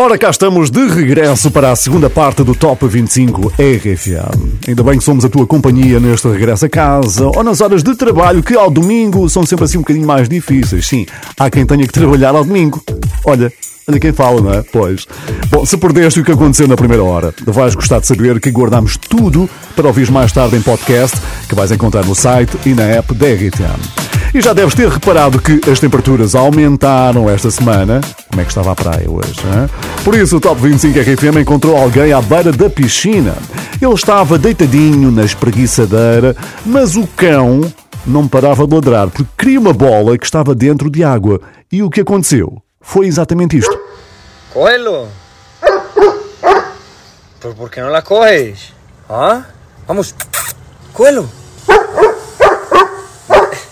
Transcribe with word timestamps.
Ora, 0.00 0.16
cá 0.16 0.30
estamos 0.30 0.70
de 0.70 0.86
regresso 0.86 1.50
para 1.50 1.72
a 1.72 1.76
segunda 1.76 2.08
parte 2.08 2.44
do 2.44 2.54
Top 2.54 2.86
25 2.86 3.52
RFM. 3.58 4.68
Ainda 4.68 4.84
bem 4.84 4.96
que 4.96 5.02
somos 5.02 5.24
a 5.24 5.28
tua 5.28 5.44
companhia 5.44 5.98
neste 5.98 6.28
regresso 6.28 6.66
a 6.66 6.68
casa 6.68 7.26
ou 7.26 7.42
nas 7.42 7.60
horas 7.60 7.82
de 7.82 7.96
trabalho 7.96 8.40
que 8.40 8.54
ao 8.54 8.70
domingo 8.70 9.28
são 9.28 9.44
sempre 9.44 9.64
assim 9.64 9.76
um 9.76 9.80
bocadinho 9.80 10.06
mais 10.06 10.28
difíceis. 10.28 10.86
Sim, 10.86 11.04
há 11.36 11.50
quem 11.50 11.66
tenha 11.66 11.84
que 11.84 11.92
trabalhar 11.92 12.32
ao 12.32 12.44
domingo. 12.44 12.80
Olha, 13.24 13.52
olha 13.88 13.98
quem 13.98 14.12
fala, 14.12 14.40
não 14.40 14.52
é? 14.52 14.62
Pois. 14.62 15.04
Bom, 15.50 15.66
se 15.66 15.76
perdeste 15.76 16.20
o 16.20 16.24
que 16.24 16.30
aconteceu 16.30 16.68
na 16.68 16.76
primeira 16.76 17.02
hora, 17.02 17.34
vais 17.44 17.74
gostar 17.74 17.98
de 17.98 18.06
saber 18.06 18.38
que 18.38 18.52
guardamos 18.52 18.96
tudo 18.96 19.50
para 19.74 19.88
ouvir 19.88 20.08
mais 20.12 20.30
tarde 20.30 20.54
em 20.54 20.62
podcast, 20.62 21.18
que 21.48 21.56
vais 21.56 21.72
encontrar 21.72 22.04
no 22.04 22.14
site 22.14 22.56
e 22.64 22.72
na 22.72 22.84
app 22.84 23.12
da 23.14 23.26
RFM. 23.26 24.17
E 24.34 24.40
já 24.42 24.52
deves 24.52 24.74
ter 24.74 24.88
reparado 24.88 25.40
que 25.40 25.60
as 25.70 25.80
temperaturas 25.80 26.34
aumentaram 26.34 27.30
esta 27.30 27.50
semana. 27.50 28.00
Como 28.28 28.40
é 28.40 28.44
que 28.44 28.50
estava 28.50 28.72
a 28.72 28.74
praia 28.74 29.10
hoje? 29.10 29.40
Hein? 29.46 29.68
Por 30.04 30.14
isso, 30.14 30.36
o 30.36 30.40
Top 30.40 30.60
25 30.60 30.98
RFM 30.98 31.40
encontrou 31.40 31.76
alguém 31.76 32.12
à 32.12 32.20
beira 32.20 32.52
da 32.52 32.68
piscina. 32.68 33.34
Ele 33.80 33.94
estava 33.94 34.38
deitadinho 34.38 35.10
na 35.10 35.24
espreguiçadeira, 35.24 36.36
mas 36.64 36.94
o 36.94 37.06
cão 37.06 37.72
não 38.06 38.28
parava 38.28 38.66
de 38.66 38.74
ladrar 38.74 39.08
porque 39.08 39.30
queria 39.36 39.60
uma 39.60 39.72
bola 39.72 40.16
que 40.18 40.24
estava 40.26 40.54
dentro 40.54 40.90
de 40.90 41.02
água. 41.02 41.40
E 41.72 41.82
o 41.82 41.88
que 41.88 42.02
aconteceu? 42.02 42.62
Foi 42.80 43.06
exatamente 43.06 43.56
isto. 43.56 43.78
¿Pero 47.40 47.54
por 47.54 47.70
qué 47.70 47.80
no 47.80 47.88
la 47.88 48.02
coges? 48.02 48.74
¿Ah? 49.08 49.44
Vamos, 49.86 50.14
cógelo. 50.92 51.28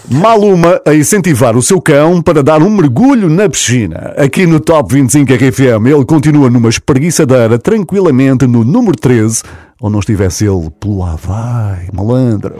Maluma 0.09 0.81
a 0.87 0.95
incentivar 0.95 1.57
o 1.57 1.63
seu 1.63 1.81
cão 1.81 2.23
para 2.23 2.41
dar 2.41 2.63
um 2.63 2.71
mergulho 2.71 3.29
na 3.29 3.49
piscina. 3.49 4.15
Aqui 4.17 4.47
no 4.47 4.61
Top 4.61 4.95
25 4.95 5.33
RFM, 5.33 5.87
ele 5.87 6.05
continua 6.05 6.49
numa 6.49 6.69
espreguiçadeira 6.69 7.59
tranquilamente 7.59 8.47
no 8.47 8.63
número 8.63 8.97
13, 8.97 9.43
ou 9.81 9.91
não 9.91 9.99
estivesse 9.99 10.45
ele 10.45 10.71
pelo 10.79 11.03
Havaí, 11.03 11.89
malandro. 11.93 12.55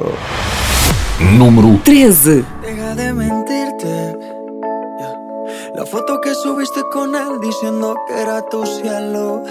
Número 1.39 1.79
13. 1.85 2.45
Deja 2.63 2.95
de 2.97 3.13
mentirte. 3.13 4.17
La 5.77 5.87
foto 5.87 6.21
que 6.21 6.35
subiste 6.35 6.83
con 6.93 7.15
él 7.15 7.39
diciendo 7.41 7.95
que 8.09 8.15
era 8.23 8.43
tu 8.43 8.67
cielo. 8.67 9.45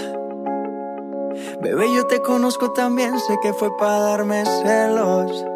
Bebé, 1.62 1.94
yo 1.94 2.06
te 2.06 2.20
conozco 2.20 2.72
también, 2.72 3.18
sé 3.20 3.36
que 3.42 3.54
fue 3.54 3.74
para 3.78 4.00
darme 4.00 4.44
celos. 4.44 5.55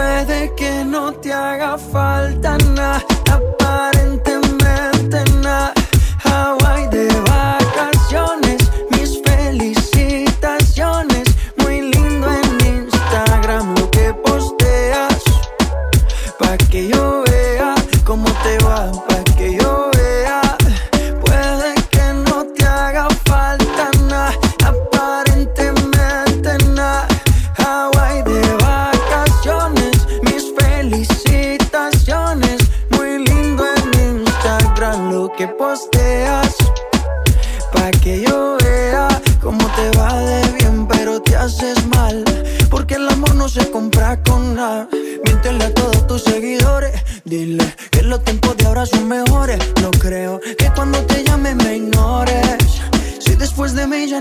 Puede 0.00 0.54
que 0.54 0.82
no 0.82 1.12
te 1.12 1.30
haga 1.30 1.76
falta 1.76 2.56
nada, 2.74 3.04
aparentemente 3.30 4.39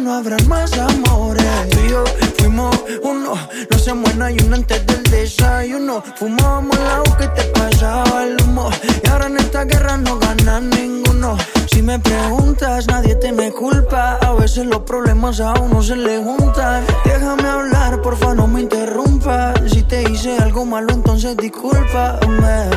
no 0.09 0.15
habrán 0.15 0.47
más 0.47 0.75
amores. 0.77 1.69
Tú 1.69 1.79
y 1.85 1.89
yo 1.89 2.03
fuimos 2.37 2.75
uno. 3.03 3.33
No 3.69 3.77
se 3.77 3.93
muera 3.93 4.31
y 4.31 4.37
uno 4.43 4.55
antes 4.55 4.83
del 4.87 5.03
desayuno. 5.03 6.03
Fumábamos 6.15 6.75
el 6.77 6.87
agua 6.87 7.17
que 7.19 7.27
te 7.27 7.43
pasaba 7.59 8.23
el 8.23 8.41
humo. 8.41 8.69
Y 9.03 9.07
ahora 9.07 9.27
en 9.27 9.37
esta 9.37 9.65
guerra 9.65 9.97
no 9.97 10.17
gana 10.17 10.59
ninguno. 10.61 11.37
Si 11.71 11.83
me 11.83 11.99
preguntas, 11.99 12.87
nadie 12.87 13.15
te 13.15 13.31
me 13.31 13.51
culpa. 13.51 14.17
A 14.21 14.33
veces 14.33 14.65
los 14.65 14.81
problemas 14.81 15.39
a 15.41 15.53
uno 15.53 15.83
se 15.83 15.95
le 15.95 16.17
juntan. 16.23 16.83
Déjame 17.05 17.47
hablar, 17.47 18.01
porfa, 18.01 18.33
no 18.33 18.47
me 18.47 18.61
interrumpas. 18.61 19.59
Si 19.71 19.83
te 19.83 20.09
hice 20.09 20.37
algo 20.37 20.65
malo, 20.65 20.91
entonces 20.91 21.37
discúlpame. 21.37 22.69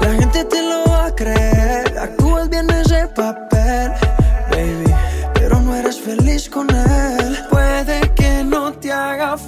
La 0.00 0.08
gente 0.18 0.44
te 0.44 0.62
lo 0.62 0.90
va 0.90 1.06
a 1.06 1.14
creer. 1.14 1.98
Actúas 1.98 2.48
bien 2.48 2.70
ese 2.70 3.08
papel, 3.08 3.55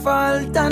falta 0.02 0.68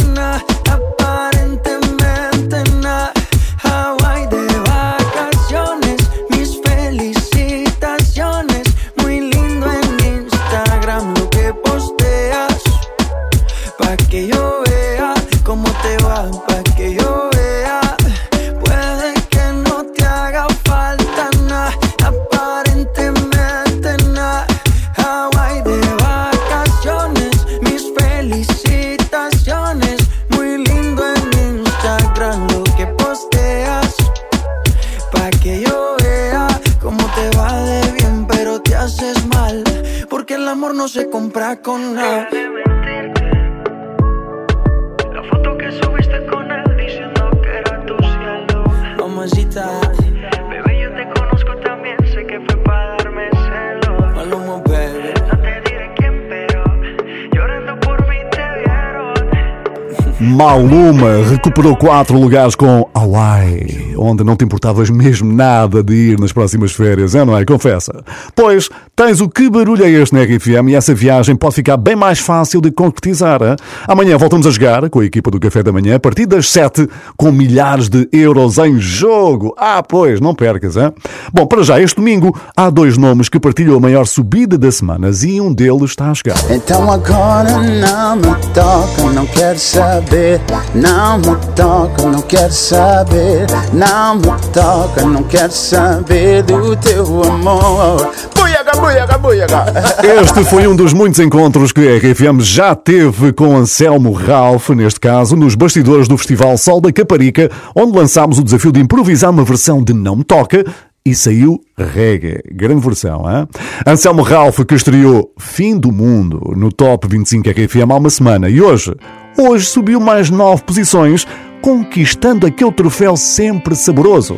Maluma 60.47 61.29
recuperou 61.29 61.75
quatro 61.75 62.17
lugares 62.17 62.55
com 62.55 62.89
Hawaii, 62.95 63.86
onde 63.97 64.25
não 64.25 64.37
te 64.37 64.45
importavas 64.45 64.91
mesmo 64.91 65.33
nada 65.33 65.83
de 65.83 65.95
ir 65.95 66.21
nas 66.21 66.33
próximas 66.33 66.73
férias, 66.73 67.15
é 67.15 67.25
não 67.25 67.37
é? 67.37 67.45
Confessa. 67.45 68.05
Pois, 68.35 68.69
tens 68.95 69.21
o 69.21 69.29
que 69.29 69.49
barulho 69.49 69.85
é 69.85 69.91
este 69.91 70.15
na 70.15 70.23
RFM 70.23 70.71
e 70.71 70.75
essa 70.75 70.95
viagem 70.95 71.37
pode 71.37 71.55
ficar 71.55 71.77
bem 71.77 71.97
mais 71.97 72.19
fácil 72.19 72.61
de 72.61 72.71
concretizar. 72.71 73.43
Hein? 73.43 73.57
Amanhã 73.87 74.17
voltamos 74.17 74.47
a 74.47 74.51
jogar 74.51 74.89
com 74.91 75.01
a 75.01 75.05
equipa 75.05 75.31
do 75.31 75.41
Café 75.41 75.63
da 75.63 75.73
Manhã 75.73 75.97
a 75.97 76.01
partir 76.01 76.27
das 76.27 76.49
sete, 76.49 76.89
com 77.17 77.33
milhares 77.33 77.89
de 77.89 78.09
euros 78.13 78.59
em 78.59 78.79
jogo. 78.79 79.55
Ah, 79.59 79.83
pois, 79.83 80.21
não 80.21 80.35
percas, 80.35 80.77
hein? 80.77 80.93
Bom, 81.33 81.47
para 81.47 81.63
já, 81.63 81.81
este 81.81 81.97
domingo 81.97 82.39
há 82.57 82.71
dois 82.71 82.97
nomes 82.97 83.29
que 83.29 83.41
partilham 83.41 83.77
a 83.77 83.81
maior 83.81 84.07
subida 84.07 84.59
da 84.59 84.71
semana 84.71 85.11
e 85.25 85.41
um 85.41 85.53
deles 85.53 85.91
está 85.91 86.11
a 86.11 86.15
chegar. 86.15 86.37
Então 86.51 86.91
agora 86.91 87.51
não 87.53 88.17
me 88.17 88.37
toca, 88.53 89.13
não 89.13 89.27
quero 89.27 89.59
saber. 89.59 90.41
Não 90.75 91.19
me 91.19 91.37
toca, 91.55 92.03
não 92.03 92.23
quero 92.23 92.53
saber. 92.53 93.47
Não 93.73 93.86
me 93.87 94.53
toca, 94.53 95.05
não 95.05 95.23
quero 95.23 95.53
saber 95.53 96.43
do 96.43 96.77
teu 96.77 97.23
amor. 97.23 98.11
Buiaga, 98.35 98.73
buiaga, 98.81 99.19
buiaga. 99.19 99.65
Este 100.23 100.45
foi 100.45 100.67
um 100.67 100.75
dos 100.75 100.93
muitos 100.93 101.21
encontros 101.21 101.73
que 101.73 101.81
a 101.81 101.97
RFM 101.97 102.41
já 102.41 102.75
teve 102.75 103.33
com 103.33 103.57
Anselmo 103.57 104.13
Ralph, 104.13 104.71
neste 104.71 104.99
caso, 104.99 105.37
nos 105.37 105.55
bastidores 105.55 106.09
do 106.09 106.19
Festival 106.19 106.59
Sol 106.59 106.81
da 106.81 106.93
Caparica, 106.93 107.51
onde 107.75 107.97
lançámos 107.97 108.39
o 108.39 108.45
desafio 108.45 108.73
de 108.73 108.81
improvisar 108.81 109.31
uma 109.31 109.45
versão 109.45 109.83
de 109.83 109.93
Não 109.93 110.17
Me 110.17 110.25
Toca 110.25 110.65
e 111.05 111.15
saiu 111.15 111.61
reggae. 111.79 112.43
Grande 112.51 112.81
versão, 112.81 113.23
hein? 113.31 113.47
Anselmo 113.87 114.23
Ralph 114.23 114.59
que 114.67 114.75
estreou 114.75 115.33
Fim 115.39 115.79
do 115.79 115.93
Mundo 115.93 116.53
no 116.57 116.73
Top 116.73 117.07
25 117.07 117.49
RFM 117.49 117.91
há 117.93 117.97
uma 117.97 118.11
semana 118.11 118.49
e 118.49 118.61
hoje, 118.61 118.93
hoje 119.39 119.67
subiu 119.67 120.01
mais 120.01 120.29
nove 120.29 120.65
posições, 120.65 121.25
conquistando 121.61 122.47
aquele 122.47 122.73
troféu 122.73 123.17
sempre 123.17 123.75
saboroso. 123.75 124.37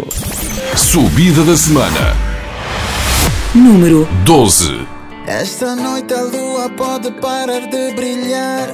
Subida 0.77 1.43
da 1.45 1.57
semana. 1.57 2.17
Número 3.55 4.09
12. 4.25 4.87
Esta 5.27 5.75
noite 5.77 6.15
a 6.15 6.23
lua 6.23 6.71
pode 6.71 7.11
parar 7.13 7.67
de 7.67 7.93
brilhar. 7.93 8.69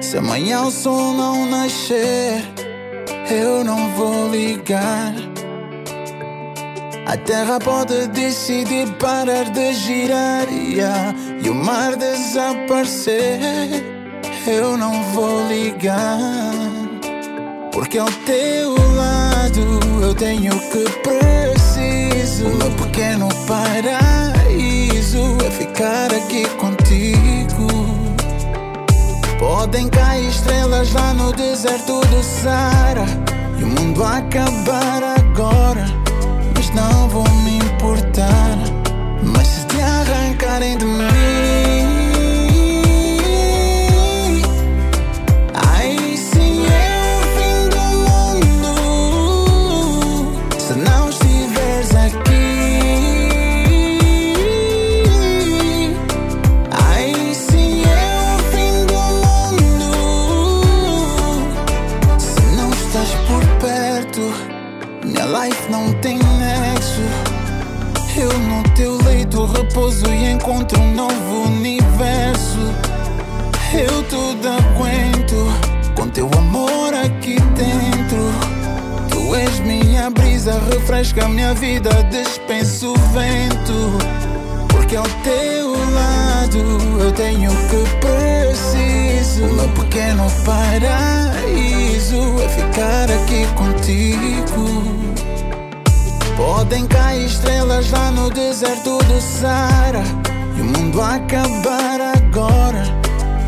Se 0.00 0.18
amanhã 0.18 0.62
o 0.62 0.70
sol 0.70 1.14
não 1.14 1.46
nascer, 1.46 2.42
eu 3.30 3.64
não 3.64 3.90
vou 3.94 4.28
ligar. 4.28 5.14
A 7.06 7.16
terra 7.18 7.58
pode 7.60 8.08
decidir 8.08 8.90
parar 8.94 9.44
de 9.50 9.72
girar 9.74 10.48
yeah, 10.50 11.14
e 11.42 11.50
o 11.50 11.54
mar 11.54 11.96
desaparecer. 11.96 13.24
Eu 14.46 14.76
não 14.76 15.02
vou 15.12 15.46
ligar, 15.46 16.52
porque 17.74 17.98
ao 17.98 18.10
teu 18.24 18.70
lado 18.94 19.80
eu 20.00 20.14
tenho 20.14 20.52
que 20.70 20.84
preciso. 21.02 22.46
O 22.46 22.56
meu 22.56 22.70
pequeno 22.70 23.28
paraíso 23.46 25.36
é 25.44 25.50
ficar 25.50 26.14
aqui 26.14 26.48
contigo. 26.56 27.66
Podem 29.38 29.88
cair 29.88 30.28
estrelas 30.28 30.92
lá 30.92 31.12
no 31.12 31.32
deserto 31.32 32.00
do 32.00 32.22
Sara 32.22 33.04
e 33.58 33.64
o 33.64 33.66
mundo 33.66 34.04
acabar 34.04 35.02
agora 35.18 35.84
mas 36.54 36.70
não 36.70 37.08
vou 37.08 37.28
me 37.42 37.56
importar. 37.58 38.56
Mas 39.22 39.46
se 39.48 39.66
te 39.66 39.80
arrancarem 39.80 40.78
de 40.78 40.84
mim, 40.84 41.33
e 69.76 70.30
encontro 70.30 70.80
um 70.80 70.94
novo 70.94 71.48
universo. 71.48 72.58
Eu 73.72 74.04
tudo 74.04 74.48
aguento 74.48 75.34
com 75.96 76.08
teu 76.08 76.30
amor 76.38 76.94
aqui 76.94 77.34
dentro. 77.56 78.30
Tu 79.10 79.34
és 79.34 79.58
minha 79.60 80.10
brisa, 80.10 80.60
refresca 80.70 81.28
minha 81.28 81.52
vida, 81.54 81.90
dispenso 82.04 82.92
o 82.92 82.96
vento. 83.12 83.98
Porque 84.68 84.94
ao 84.94 85.06
teu 85.24 85.72
lado 85.72 87.00
eu 87.00 87.10
tenho 87.10 87.50
o 87.50 87.56
que 87.68 87.84
preciso. 87.98 89.42
Meu 89.56 89.68
pequeno 89.70 90.30
paraíso 90.44 92.40
é 92.40 92.48
ficar 92.48 93.10
aqui 93.10 93.44
contigo. 93.56 95.13
Podem 96.44 96.86
cair 96.86 97.24
estrelas 97.24 97.90
lá 97.90 98.10
no 98.10 98.28
deserto 98.28 98.98
do 98.98 99.18
Sara 99.18 100.02
e 100.54 100.60
o 100.60 100.64
mundo 100.66 101.00
acabar 101.00 101.98
agora, 102.18 102.82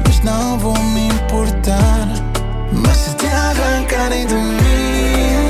mas 0.07 0.19
não 0.21 0.59
vou 0.59 0.79
me 0.79 1.09
importar. 1.09 2.09
Mas 2.73 2.97
se 2.97 3.15
te 3.17 3.27
arrancarem 3.27 4.27
de 4.27 4.35
mim, 4.35 5.46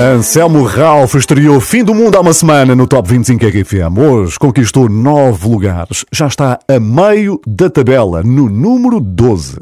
Anselmo 0.00 0.62
Ralph 0.62 1.16
estreou 1.16 1.60
Fim 1.60 1.82
do 1.82 1.92
Mundo 1.92 2.14
há 2.14 2.20
uma 2.20 2.32
semana 2.32 2.72
no 2.76 2.86
Top 2.86 3.08
25 3.08 3.44
RFM. 3.44 3.98
Hoje 3.98 4.38
conquistou 4.38 4.88
nove 4.88 5.48
lugares. 5.48 6.04
Já 6.12 6.28
está 6.28 6.56
a 6.68 6.78
meio 6.78 7.40
da 7.44 7.68
tabela, 7.68 8.22
no 8.22 8.48
número 8.48 9.00
12. 9.00 9.56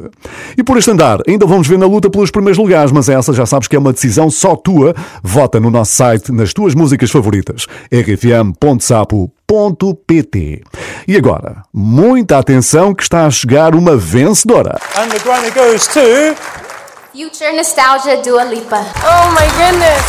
E 0.55 0.63
por 0.63 0.77
este 0.77 0.91
andar, 0.91 1.21
ainda 1.27 1.47
vamos 1.47 1.67
ver 1.67 1.79
na 1.79 1.87
luta 1.87 2.11
pelos 2.11 2.31
primeiros 2.31 2.59
lugares, 2.59 2.93
mas 2.93 3.09
essa 3.09 3.33
já 3.33 3.47
sabes 3.47 3.67
que 3.67 3.77
é 3.77 3.79
uma 3.79 3.95
decisão 3.95 4.31
só 4.31 4.55
tua. 4.55 4.95
Vota 5.23 5.59
no 5.59 5.71
nosso 5.71 5.95
site 5.95 6.31
nas 6.31 6.53
tuas 6.53 6.75
músicas 6.75 7.11
favoritas. 7.11 7.67
rfm.sapo.pt 7.91 8.53
E 11.09 11.17
agora, 11.17 11.63
muita 11.73 12.37
atenção 12.37 12.95
que 12.95 13.03
está 13.03 13.25
a 13.25 13.31
chegar 13.31 13.75
uma 13.75 13.97
vencedora. 13.97 14.79
And 14.99 15.09
the. 15.09 16.66
Future 17.17 17.57
Nostalgia 17.57 18.19
Dua 18.23 18.45
Lipa. 18.45 18.77
Oh 18.77 19.31
my 19.31 19.49
goodness. 19.57 20.05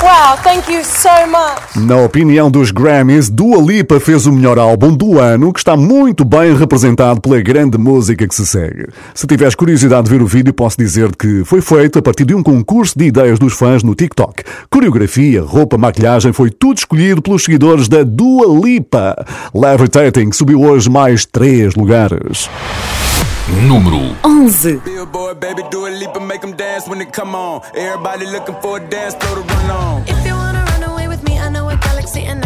Wow, 0.00 0.38
thank 0.42 0.72
you 0.72 0.82
so 0.82 1.10
much. 1.26 1.86
Na 1.86 1.98
opinião 1.98 2.50
dos 2.50 2.70
Grammys, 2.70 3.28
Dua 3.28 3.60
Lipa 3.60 4.00
fez 4.00 4.24
o 4.24 4.32
melhor 4.32 4.58
álbum 4.58 4.96
do 4.96 5.20
ano, 5.20 5.52
que 5.52 5.58
está 5.58 5.76
muito 5.76 6.24
bem 6.24 6.56
representado 6.56 7.20
pela 7.20 7.42
grande 7.42 7.76
música 7.76 8.26
que 8.26 8.34
se 8.34 8.46
segue. 8.46 8.86
Se 9.14 9.26
tiveres 9.26 9.54
curiosidade 9.54 10.04
de 10.04 10.16
ver 10.16 10.22
o 10.22 10.26
vídeo, 10.26 10.54
posso 10.54 10.78
dizer 10.78 11.14
que 11.14 11.44
foi 11.44 11.60
feito 11.60 11.98
a 11.98 12.02
partir 12.02 12.24
de 12.24 12.34
um 12.34 12.42
concurso 12.42 12.98
de 12.98 13.04
ideias 13.04 13.38
dos 13.38 13.52
fãs 13.52 13.82
no 13.82 13.94
TikTok. 13.94 14.42
Coreografia, 14.70 15.42
roupa, 15.42 15.76
maquilhagem, 15.76 16.32
foi 16.32 16.48
tudo 16.48 16.78
escolhido 16.78 17.20
pelos 17.20 17.44
seguidores 17.44 17.86
da 17.86 18.02
Dua 18.02 18.46
Lipa. 18.66 19.14
Levitating 19.54 20.32
subiu 20.32 20.62
hoje 20.62 20.88
mais 20.88 21.26
três 21.26 21.74
lugares. 21.74 22.48
Número 23.48 24.16
11. 24.24 24.80
Billboard, 24.84 25.38
baby, 25.38 25.62
do 25.70 25.86
a 25.86 25.90
leap 25.90 26.16
and 26.16 26.26
make 26.26 26.40
them 26.40 26.56
dance 26.56 26.88
when 26.88 26.98
they 26.98 27.04
come 27.06 27.36
on. 27.36 27.60
Everybody 27.76 28.26
looking 28.26 28.56
for 28.60 28.78
a 28.78 28.80
dance 28.90 29.14
floor 29.14 29.36
to 29.36 29.42
run 29.42 29.70
on. 29.70 30.02
If 30.08 30.26
you 30.26 30.34
wanna 30.34 30.64
run 30.64 30.82
away 30.82 31.06
with 31.06 31.22
me, 31.22 31.38
I 31.38 31.48
know 31.48 31.68
a 31.68 31.76
galaxy 31.76 32.22
and 32.22 32.45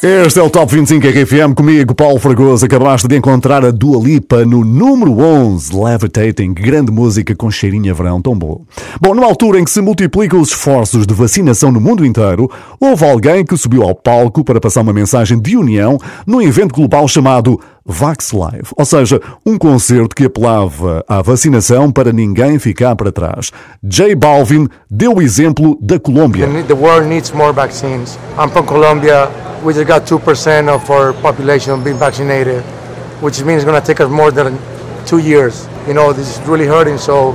Este 0.00 0.38
é 0.38 0.42
o 0.44 0.48
Top 0.48 0.72
25 0.72 1.04
RFM 1.08 1.54
comigo, 1.56 1.92
Paulo 1.92 2.20
Fragoso. 2.20 2.64
Acabaste 2.64 3.08
de 3.08 3.16
encontrar 3.16 3.64
a 3.64 3.72
Dua 3.72 4.00
Lipa 4.00 4.44
no 4.44 4.64
número 4.64 5.18
11, 5.18 5.74
Levitating. 5.74 6.54
Grande 6.54 6.92
música 6.92 7.34
com 7.34 7.50
cheirinho 7.50 7.90
a 7.90 7.94
verão, 7.96 8.22
tão 8.22 8.38
bom. 8.38 8.64
Bom, 9.00 9.12
numa 9.12 9.26
altura 9.26 9.58
em 9.58 9.64
que 9.64 9.72
se 9.72 9.80
multiplicam 9.80 10.40
os 10.40 10.50
esforços 10.50 11.04
de 11.04 11.12
vacinação 11.12 11.72
no 11.72 11.80
mundo 11.80 12.06
inteiro, 12.06 12.48
houve 12.78 13.04
alguém 13.04 13.44
que 13.44 13.56
subiu 13.56 13.82
ao 13.82 13.92
palco 13.92 14.44
para 14.44 14.60
passar 14.60 14.82
uma 14.82 14.92
mensagem 14.92 15.36
de 15.36 15.56
união 15.56 15.98
num 16.24 16.40
evento 16.40 16.72
global 16.76 17.08
chamado 17.08 17.58
Vax 17.88 18.32
Live, 18.32 18.68
ou 18.76 18.84
seja, 18.84 19.18
um 19.46 19.56
concerto 19.56 20.14
que 20.14 20.26
apelava 20.26 21.02
à 21.08 21.22
vacinação 21.22 21.90
para 21.90 22.12
ninguém 22.12 22.58
ficar 22.58 22.94
para 22.94 23.10
trás. 23.10 23.50
J 23.82 24.14
Balvin 24.14 24.68
deu 24.90 25.14
o 25.14 25.22
exemplo 25.22 25.78
da 25.80 25.98
Colômbia. 25.98 26.46
The 26.64 26.74
world 26.74 27.08
needs 27.08 27.32
more 27.32 27.52
vaccines. 27.54 28.18
I'm 28.38 28.50
from 28.50 28.66
Colombia. 28.66 29.30
We 29.64 29.72
just 29.72 29.88
got 29.88 30.06
2% 30.06 30.68
of 30.68 30.88
our 30.90 31.14
population 31.14 31.82
being 31.82 31.96
vaccinated, 31.98 32.62
which 33.22 33.42
means 33.42 33.62
it's 33.62 33.64
going 33.64 33.80
to 33.80 33.84
take 33.84 34.00
us 34.00 34.10
more 34.10 34.30
than 34.30 34.58
two 35.06 35.18
years. 35.18 35.66
You 35.86 35.94
know, 35.94 36.12
this 36.12 36.38
is 36.38 36.46
really 36.46 36.66
hurting, 36.66 36.98
so 36.98 37.34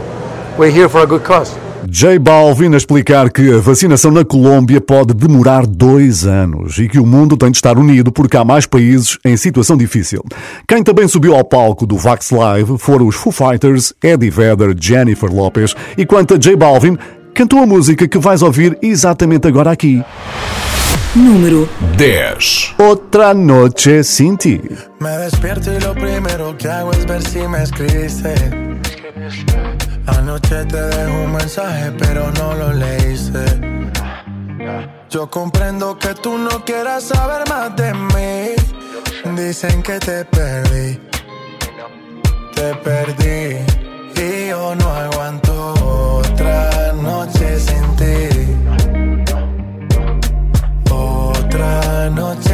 we're 0.58 0.72
here 0.72 0.88
for 0.88 1.02
a 1.02 1.08
good 1.08 1.24
cause. 1.24 1.58
J 1.88 2.18
Balvin 2.18 2.74
a 2.74 2.78
explicar 2.78 3.30
que 3.30 3.52
a 3.52 3.58
vacinação 3.60 4.12
na 4.12 4.24
Colômbia 4.24 4.80
pode 4.80 5.14
demorar 5.14 5.66
dois 5.66 6.26
anos 6.26 6.78
e 6.78 6.88
que 6.88 7.00
o 7.00 7.06
mundo 7.06 7.36
tem 7.36 7.52
de 7.52 7.58
estar 7.58 7.78
unido 7.78 8.12
porque 8.12 8.38
há 8.38 8.46
mais 8.46 8.66
países 8.66 9.18
em 9.26 9.36
situação 9.36 9.76
difícil. 9.76 10.24
Quem 10.68 10.84
também 10.84 11.08
subiu 11.08 11.36
ao 11.36 11.44
palco 11.44 11.86
do 11.86 11.98
Vax 11.98 12.32
Live 12.32 12.78
foram 12.78 13.08
os 13.08 13.16
Foo 13.16 13.32
Fighters, 13.32 13.94
Eddie 14.02 14.30
Vedder, 14.30 14.74
Jennifer 14.80 15.30
Lopez 15.32 15.76
e 15.98 16.06
quanto 16.06 16.36
a 16.36 16.38
J 16.38 16.56
Balvin, 16.56 16.98
cantou 17.34 17.60
a 17.60 17.66
música 17.66 18.08
que 18.08 18.18
vais 18.18 18.42
ouvir 18.42 18.78
exatamente 18.82 19.48
agora 19.48 19.72
aqui. 19.72 20.02
Número 21.16 21.70
10. 21.98 22.76
Outra 22.80 23.34
Noche 23.34 24.04
Sin 24.04 24.36
Ti. 24.36 24.62
Me 25.00 25.18
despierto 25.18 25.72
y 25.72 25.80
lo 25.80 25.94
primero 25.94 26.56
que 26.58 26.68
hago 26.68 26.92
es 26.92 27.06
ver 27.06 27.22
si 27.22 27.48
me 27.48 27.62
escribiste. 27.62 28.34
Anoche 30.08 30.66
te 30.66 30.82
dejo 30.82 31.24
un 31.24 31.32
mensaje, 31.32 31.92
pero 31.98 32.32
no 32.32 32.54
lo 32.56 32.74
leíste. 32.74 33.44
Yo 35.10 35.30
comprendo 35.30 35.98
que 35.98 36.14
tú 36.16 36.38
no 36.38 36.64
quieras 36.66 37.04
saber 37.04 37.48
más 37.50 37.76
de 37.76 37.94
mí. 37.94 39.36
Dicen 39.36 39.82
que 39.82 40.00
te 40.00 40.26
perdí. 40.26 41.00
Te 42.56 42.76
perdí. 42.76 43.58
Y 44.16 44.48
yo 44.50 44.76
no 44.76 44.90
aguanto 44.90 45.74
otra 46.20 46.94
noche 46.94 47.60
sin 47.60 47.96
ti. 47.96 48.30
Otra 50.92 52.10
noche 52.10 52.53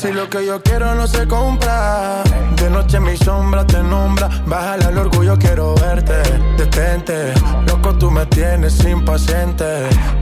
si 0.00 0.12
lo 0.12 0.30
que 0.30 0.46
yo 0.46 0.62
quiero 0.62 0.94
no 0.94 1.06
se 1.06 1.28
compra. 1.28 2.22
De 2.56 2.70
noche 2.70 2.98
mi 3.00 3.16
sombra 3.18 3.66
te 3.66 3.82
nombra. 3.82 4.28
Bájale 4.46 4.86
al 4.86 4.96
orgullo, 4.96 5.36
quiero 5.38 5.74
verte. 5.74 6.22
Detente, 6.56 7.34
loco, 7.66 7.94
tú 7.98 8.10
me 8.10 8.24
tienes 8.26 8.82
impaciente. 8.84 9.64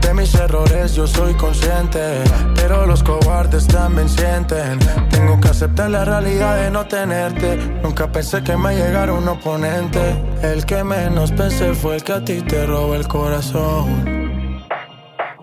De 0.01 0.13
mis 0.13 0.33
errores 0.35 0.95
yo 0.95 1.07
soy 1.07 1.33
consciente. 1.35 2.23
Pero 2.55 2.85
los 2.85 3.03
cobardes 3.03 3.67
también 3.67 4.09
sienten. 4.09 4.79
Tengo 5.09 5.39
que 5.39 5.47
aceptar 5.47 5.89
la 5.89 6.03
realidad 6.03 6.57
de 6.57 6.71
no 6.71 6.85
tenerte. 6.85 7.55
Nunca 7.81 8.11
pensé 8.11 8.43
que 8.43 8.57
me 8.57 8.75
llegara 8.75 9.13
un 9.13 9.27
oponente. 9.29 10.21
El 10.41 10.65
que 10.65 10.83
menos 10.83 11.31
pensé 11.31 11.73
fue 11.73 11.95
el 11.95 12.03
que 12.03 12.13
a 12.13 12.25
ti 12.25 12.41
te 12.41 12.65
robó 12.65 12.95
el 12.95 13.07
corazón. 13.07 14.19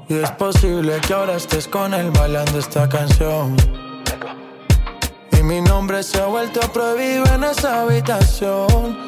Y 0.09 0.15
es 0.15 0.31
posible 0.33 1.01
que 1.07 1.15
ahora 1.15 1.37
estés 1.37 1.67
con 1.67 1.95
él 1.95 2.11
bailando 2.11 2.59
esta 2.59 2.87
canción. 2.87 3.86
Mi 5.47 5.61
nombre 5.61 6.03
se 6.03 6.21
ha 6.21 6.27
vuelto 6.27 6.59
prohibido 6.73 7.25
en 7.33 7.45
esa 7.45 7.83
habitación. 7.83 8.99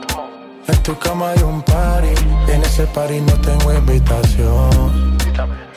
En 0.68 0.82
tu 0.84 0.96
cama 0.96 1.30
hay 1.30 1.42
un 1.42 1.60
party, 1.62 2.14
en 2.52 2.62
ese 2.62 2.86
party 2.86 3.20
no 3.22 3.32
tengo 3.40 3.74
invitación. 3.74 5.18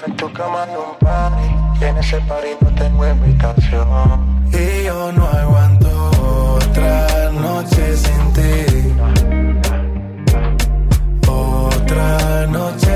En 0.05 0.15
tu 0.17 0.31
cama 0.31 0.63
hay 0.63 0.75
un 0.75 0.95
party, 0.99 1.83
En 1.83 1.97
ese 1.97 2.21
party 2.21 2.49
no 2.61 2.69
tengo 2.75 3.07
invitación. 3.07 4.43
Y 4.53 4.83
yo 4.85 5.11
no 5.13 5.25
aguanto 5.25 5.89
otra 6.57 7.31
noche 7.31 7.97
sin 7.97 8.33
ti. 8.33 8.93
Otra 11.27 12.45
noche 12.45 12.90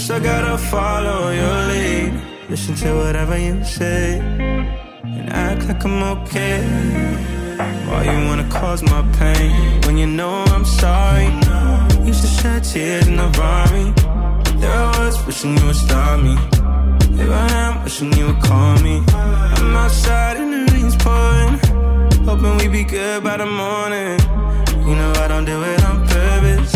First, 0.00 0.12
I 0.12 0.18
gotta 0.18 0.56
follow 0.56 1.30
your 1.30 1.58
lead. 1.72 2.22
Listen 2.48 2.74
to 2.76 2.94
whatever 2.94 3.36
you 3.36 3.62
say. 3.62 4.18
And 4.18 5.28
act 5.30 5.68
like 5.68 5.84
I'm 5.84 6.02
okay. 6.14 6.62
Why 7.86 8.04
you 8.04 8.26
wanna 8.28 8.48
cause 8.48 8.82
my 8.82 9.02
pain? 9.18 9.82
When 9.82 9.98
you 9.98 10.06
know 10.06 10.42
I'm 10.54 10.64
sorry. 10.64 11.28
Used 12.06 12.22
to 12.22 12.30
shed 12.38 12.64
tears 12.64 13.08
in 13.08 13.16
the 13.16 13.28
me. 13.74 13.84
There 14.60 14.72
I 14.72 15.04
was 15.04 15.26
wishing 15.26 15.58
you 15.58 15.66
would 15.66 15.76
stop 15.76 16.18
me. 16.18 16.34
Here 17.18 17.34
I 17.34 17.48
am 17.66 17.84
wishing 17.84 18.10
you 18.14 18.28
would 18.28 18.40
call 18.40 18.78
me. 18.78 19.02
I'm 19.12 19.76
outside 19.76 20.38
and 20.38 20.50
the 20.54 20.72
rain's 20.72 20.96
pouring. 20.96 21.56
Hoping 22.24 22.56
we 22.56 22.68
be 22.68 22.84
good 22.84 23.22
by 23.22 23.36
the 23.36 23.44
morning. 23.44 24.18
You 24.88 24.94
know 24.96 25.12
I 25.24 25.28
don't 25.28 25.44
do 25.44 25.62
it 25.62 25.84
on 25.84 25.96
purpose. 26.08 26.72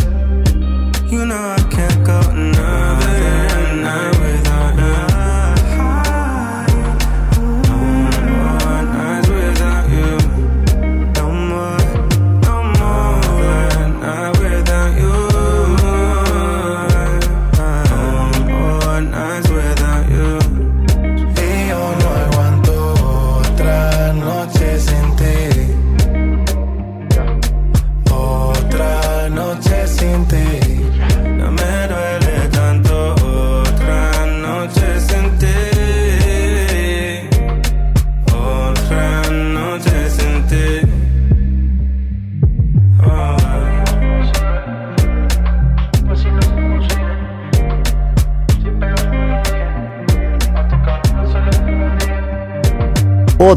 You 1.11 1.25
know 1.25 1.43
I 1.59 1.63
can't 1.71 2.05
go 2.05 2.21
another 2.29 3.04
I'm 3.87 4.14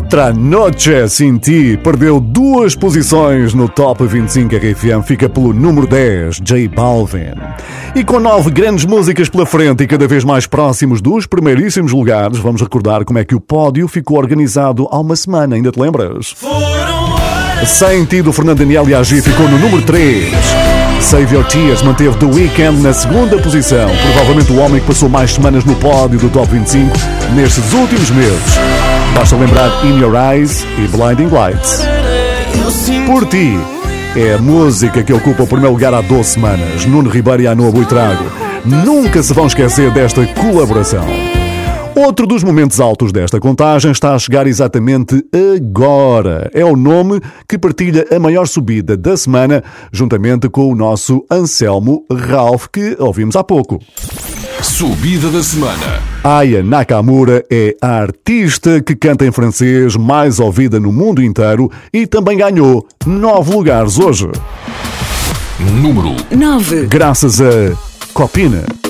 Outra 0.07 0.31
Noche 0.31 1.09
Sem 1.09 1.37
Ti 1.37 1.77
perdeu 1.83 2.17
duas 2.21 2.73
posições 2.73 3.53
no 3.53 3.67
Top 3.67 4.07
25 4.07 4.55
RFM, 4.55 5.05
fica 5.05 5.27
pelo 5.27 5.51
número 5.51 5.85
10, 5.85 6.37
J 6.37 6.69
Balvin. 6.69 7.33
E 7.93 8.05
com 8.05 8.17
nove 8.17 8.49
grandes 8.49 8.85
músicas 8.85 9.27
pela 9.27 9.45
frente 9.45 9.83
e 9.83 9.87
cada 9.87 10.07
vez 10.07 10.23
mais 10.23 10.47
próximos 10.47 11.01
dos 11.01 11.27
primeiríssimos 11.27 11.91
lugares, 11.91 12.37
vamos 12.37 12.61
recordar 12.61 13.03
como 13.03 13.19
é 13.19 13.25
que 13.25 13.35
o 13.35 13.41
pódio 13.41 13.85
ficou 13.89 14.17
organizado 14.17 14.87
há 14.89 14.97
uma 14.97 15.17
semana, 15.17 15.57
ainda 15.57 15.73
te 15.73 15.79
lembras? 15.81 16.33
Sem 17.65 18.05
Ti 18.05 18.21
do 18.21 18.31
Fernando 18.31 18.59
Daniel 18.59 18.87
e 18.87 18.95
Agi 18.95 19.21
ficou 19.21 19.49
no 19.49 19.59
número 19.59 19.81
3. 19.81 20.31
Save 21.01 21.35
Your 21.35 21.45
Tears 21.47 21.81
manteve 21.81 22.15
The 22.15 22.27
Weeknd 22.27 22.81
na 22.81 22.93
segunda 22.93 23.37
posição, 23.39 23.89
provavelmente 24.03 24.53
o 24.53 24.59
homem 24.59 24.79
que 24.79 24.87
passou 24.87 25.09
mais 25.09 25.33
semanas 25.33 25.65
no 25.65 25.75
pódio 25.75 26.17
do 26.17 26.29
Top 26.29 26.49
25 26.49 26.95
nestes 27.35 27.73
últimos 27.73 28.09
meses. 28.11 28.96
Basta 29.17 29.35
lembrar 29.35 29.83
In 29.83 29.99
Your 29.99 30.13
Eyes 30.13 30.63
e 30.77 30.87
Blinding 30.95 31.29
Lights. 31.29 31.81
Por 33.07 33.25
Ti 33.25 33.57
é 34.15 34.35
a 34.35 34.37
música 34.37 35.01
que 35.01 35.11
ocupa 35.11 35.41
o 35.41 35.47
primeiro 35.47 35.71
lugar 35.71 35.91
há 35.91 36.01
12 36.01 36.33
semanas. 36.33 36.85
Nuno 36.85 37.09
Ribeiro 37.09 37.41
e 37.41 37.47
Anoa 37.47 37.71
Buitrago 37.71 38.25
nunca 38.63 39.23
se 39.23 39.33
vão 39.33 39.47
esquecer 39.47 39.91
desta 39.91 40.23
colaboração. 40.27 41.03
Outro 41.97 42.27
dos 42.27 42.43
momentos 42.43 42.79
altos 42.79 43.11
desta 43.11 43.39
contagem 43.39 43.91
está 43.91 44.13
a 44.13 44.19
chegar 44.19 44.45
exatamente 44.45 45.25
agora. 45.33 46.47
É 46.53 46.63
o 46.63 46.75
nome 46.75 47.19
que 47.49 47.57
partilha 47.57 48.05
a 48.15 48.19
maior 48.19 48.45
subida 48.45 48.95
da 48.95 49.17
semana, 49.17 49.63
juntamente 49.91 50.47
com 50.47 50.71
o 50.71 50.75
nosso 50.75 51.25
Anselmo 51.27 52.05
Ralph, 52.11 52.67
que 52.71 52.95
ouvimos 52.99 53.35
há 53.35 53.43
pouco. 53.43 53.81
Subida 54.61 55.31
da 55.31 55.41
semana. 55.41 55.99
Aya 56.23 56.61
Nakamura 56.61 57.43
é 57.49 57.75
a 57.81 57.97
artista 57.97 58.79
que 58.79 58.95
canta 58.95 59.25
em 59.25 59.31
francês 59.31 59.95
mais 59.95 60.39
ouvida 60.39 60.79
no 60.79 60.93
mundo 60.93 61.23
inteiro 61.23 61.67
e 61.91 62.05
também 62.05 62.37
ganhou 62.37 62.87
nove 63.07 63.51
lugares 63.51 63.97
hoje. 63.97 64.29
Número 65.81 66.15
9. 66.29 66.85
Graças 66.85 67.41
a 67.41 67.75
Copina. 68.13 68.86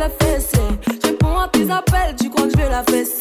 Télé 0.00 0.12
fessée. 0.20 0.58
Je 1.02 1.08
réponds 1.08 1.38
à 1.38 1.48
tes 1.48 1.70
appels, 1.70 2.16
tu 2.20 2.30
crois 2.30 2.46
que 2.46 2.52
je 2.52 2.56
vais 2.56 2.68
la 2.68 2.82
fesser. 2.84 3.19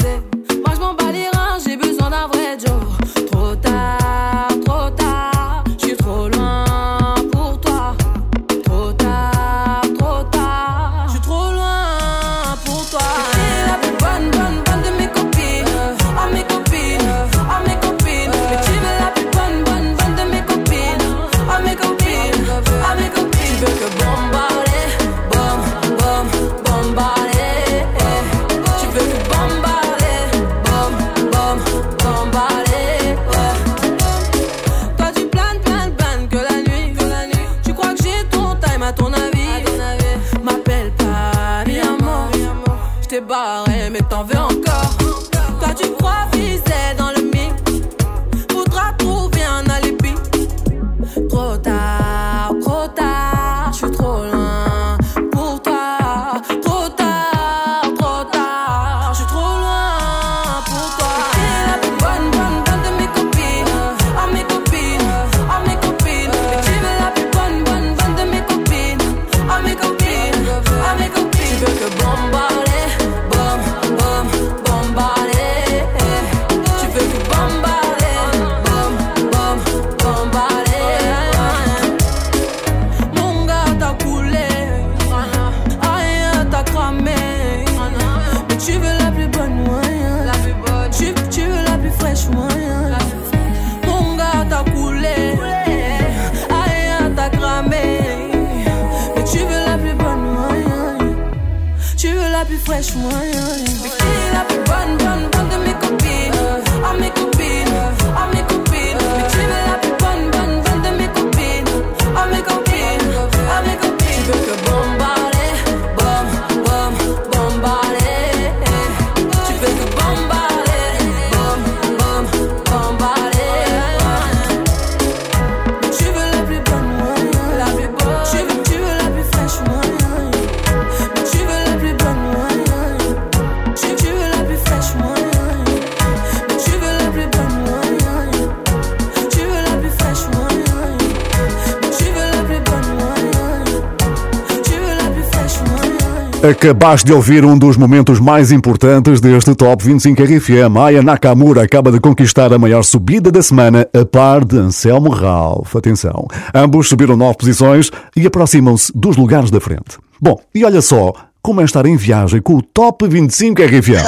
Acabaste 146.60 147.06
de 147.06 147.14
ouvir 147.14 147.46
um 147.46 147.58
dos 147.58 147.78
momentos 147.78 148.20
mais 148.20 148.52
importantes 148.52 149.22
deste 149.22 149.56
Top 149.56 149.82
25 149.82 150.22
RFM. 150.22 150.76
Aya 150.78 151.02
Nakamura 151.02 151.64
acaba 151.64 151.90
de 151.90 152.02
conquistar 152.02 152.52
a 152.52 152.60
maior 152.60 152.84
subida 152.84 153.32
da 153.32 153.42
semana 153.42 153.88
a 153.94 154.06
par 154.06 154.44
de 154.44 154.58
Anselmo 154.58 155.10
Ralph. 155.10 155.74
Atenção, 155.74 156.28
ambos 156.54 156.90
subiram 156.90 157.16
nove 157.16 157.38
posições 157.38 157.90
e 158.14 158.28
aproximam-se 158.28 158.92
dos 158.94 159.16
lugares 159.16 159.50
da 159.50 159.62
frente. 159.62 159.98
Bom, 160.20 160.38
e 160.54 160.66
olha 160.66 160.82
só 160.82 161.14
como 161.42 161.62
é 161.62 161.64
estar 161.64 161.86
em 161.86 161.96
viagem 161.96 162.42
com 162.42 162.56
o 162.56 162.62
Top 162.62 163.08
25 163.08 163.62
RFM. 163.62 164.04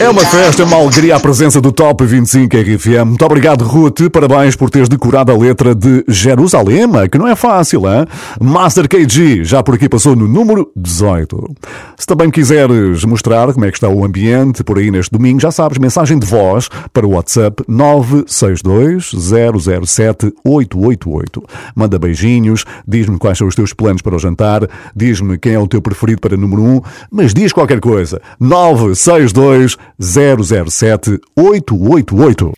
É 0.00 0.08
uma 0.08 0.24
festa, 0.24 0.62
uma 0.64 0.76
alegria 0.76 1.16
a 1.16 1.20
presença 1.20 1.60
do 1.60 1.72
Top 1.72 2.04
25 2.04 2.56
RFM. 2.56 3.06
Muito 3.06 3.24
obrigado, 3.24 3.64
Ruth. 3.64 4.10
Parabéns 4.12 4.54
por 4.54 4.68
teres 4.68 4.88
decorado 4.88 5.32
a 5.32 5.36
letra 5.36 5.74
de 5.74 6.04
Jerusalema, 6.06 7.08
que 7.08 7.16
não 7.16 7.26
é 7.26 7.34
fácil, 7.34 7.82
hein? 7.88 8.06
Master 8.40 8.86
KG, 8.88 9.44
já 9.44 9.62
por 9.62 9.74
aqui 9.74 9.88
passou 9.88 10.14
no 10.14 10.28
número 10.28 10.70
18. 10.76 11.54
Se 11.96 12.06
também 12.06 12.30
quiseres 12.30 13.04
mostrar 13.04 13.52
como 13.52 13.64
é 13.64 13.70
que 13.70 13.78
está 13.78 13.88
o 13.88 14.04
ambiente 14.04 14.62
por 14.62 14.78
aí 14.78 14.90
neste 14.90 15.10
domingo, 15.10 15.40
já 15.40 15.50
sabes, 15.50 15.78
mensagem 15.78 16.18
de 16.18 16.26
voz 16.26 16.68
para 16.92 17.06
o 17.06 17.12
WhatsApp 17.12 17.64
962 17.66 19.10
007 19.10 20.34
888. 20.44 21.42
Manda 21.74 21.98
beijinhos, 21.98 22.64
diz-me 22.86 23.18
quais 23.18 23.38
são 23.38 23.48
os 23.48 23.54
teus 23.54 23.72
planos 23.72 24.02
para 24.02 24.14
o 24.14 24.18
jantar, 24.18 24.68
diz-me 24.94 25.38
quem 25.38 25.54
é 25.54 25.58
o 25.58 25.66
teu 25.66 25.80
preferido 25.80 26.20
para 26.20 26.36
número 26.36 26.62
1, 26.62 26.80
mas 27.10 27.32
diz 27.32 27.52
qualquer 27.52 27.80
coisa. 27.80 28.17
962 28.40 29.76
007 29.98 31.20
888. 31.36 32.52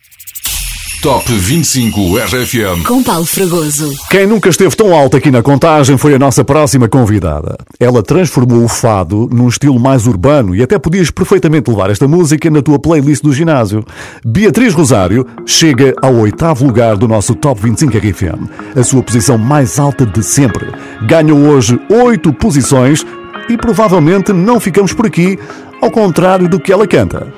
Top 1.03 1.33
25 1.33 2.19
RFM. 2.19 2.85
Com 2.87 3.03
Paulo 3.03 3.25
Fragoso. 3.25 3.91
Quem 4.11 4.27
nunca 4.27 4.51
esteve 4.51 4.77
tão 4.77 4.95
alto 4.95 5.17
aqui 5.17 5.31
na 5.31 5.43
contagem 5.43 5.97
foi 5.97 6.15
a 6.15 6.19
nossa 6.19 6.45
próxima 6.45 6.91
convidada. 6.91 7.57
Ela 7.79 8.03
transformou 8.03 8.63
o 8.63 8.69
fado 8.69 9.27
num 9.33 9.49
estilo 9.49 9.81
mais 9.81 10.07
urbano 10.07 10.55
e 10.55 10.63
até 10.63 10.79
podias 10.79 11.11
perfeitamente 11.11 11.71
levar 11.71 11.89
esta 11.89 12.07
música 12.07 12.51
na 12.51 12.61
tua 12.61 12.79
playlist 12.79 13.23
do 13.23 13.33
ginásio. 13.33 13.83
Beatriz 14.23 14.75
Rosário 14.75 15.27
chega 15.47 15.95
ao 16.03 16.15
oitavo 16.17 16.67
lugar 16.67 16.99
do 16.99 17.09
nosso 17.09 17.35
Top 17.35 17.59
25 17.63 17.97
RFM, 17.97 18.51
a 18.77 18.85
sua 18.85 19.03
posição 19.03 19.39
mais 19.39 19.79
alta 19.79 20.05
de 20.05 20.23
sempre. 20.23 20.67
Ganhou 21.09 21.39
hoje 21.39 21.81
oito 21.89 22.31
posições 22.31 23.07
e 23.49 23.57
provavelmente 23.57 24.33
não 24.33 24.61
ficamos 24.61 24.93
por 24.93 25.07
aqui, 25.07 25.39
ao 25.81 25.91
contrário 25.91 26.49
do 26.49 26.61
que 26.61 26.73
ela 26.73 26.87
canta. 26.87 27.33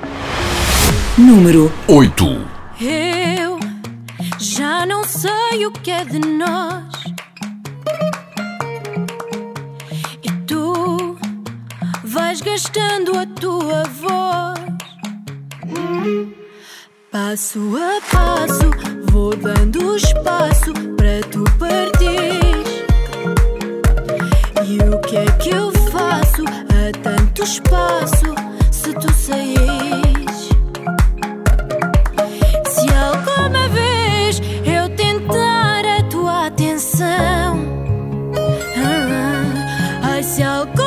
Número 1.17 1.71
8. 1.87 2.25
Eu 2.81 3.59
já 4.39 4.85
não 4.85 5.03
sei 5.03 5.65
o 5.65 5.71
que 5.71 5.91
é 5.91 6.03
de 6.03 6.19
nós. 6.19 6.83
E 10.23 10.31
tu 10.47 11.15
vais 12.03 12.41
gastando 12.41 13.17
a 13.17 13.25
tua 13.25 13.83
voz. 13.83 14.63
Passo 17.11 17.59
a 17.77 18.01
passo, 18.11 18.71
vou 19.11 19.35
dando 19.35 19.95
espaço 19.95 20.73
para 20.97 21.21
tu 21.29 21.43
partir. 21.59 22.41
E 24.65 24.79
o 24.79 24.99
que 25.01 25.17
é 25.17 25.25
que 25.37 25.49
eu 25.49 25.67
faço 25.67 25.72
tanto 27.33 27.43
espaço 27.43 28.35
se 28.71 28.93
tu 28.93 29.11
saís? 29.13 30.49
Se 32.67 32.93
alguma 32.93 33.67
vez 33.69 34.41
eu 34.63 34.95
tentar 34.95 35.83
a 35.85 36.03
tua 36.03 36.47
atenção, 36.47 37.59
ah, 38.77 40.11
ai, 40.13 40.23
se 40.23 40.43
alguma 40.43 40.82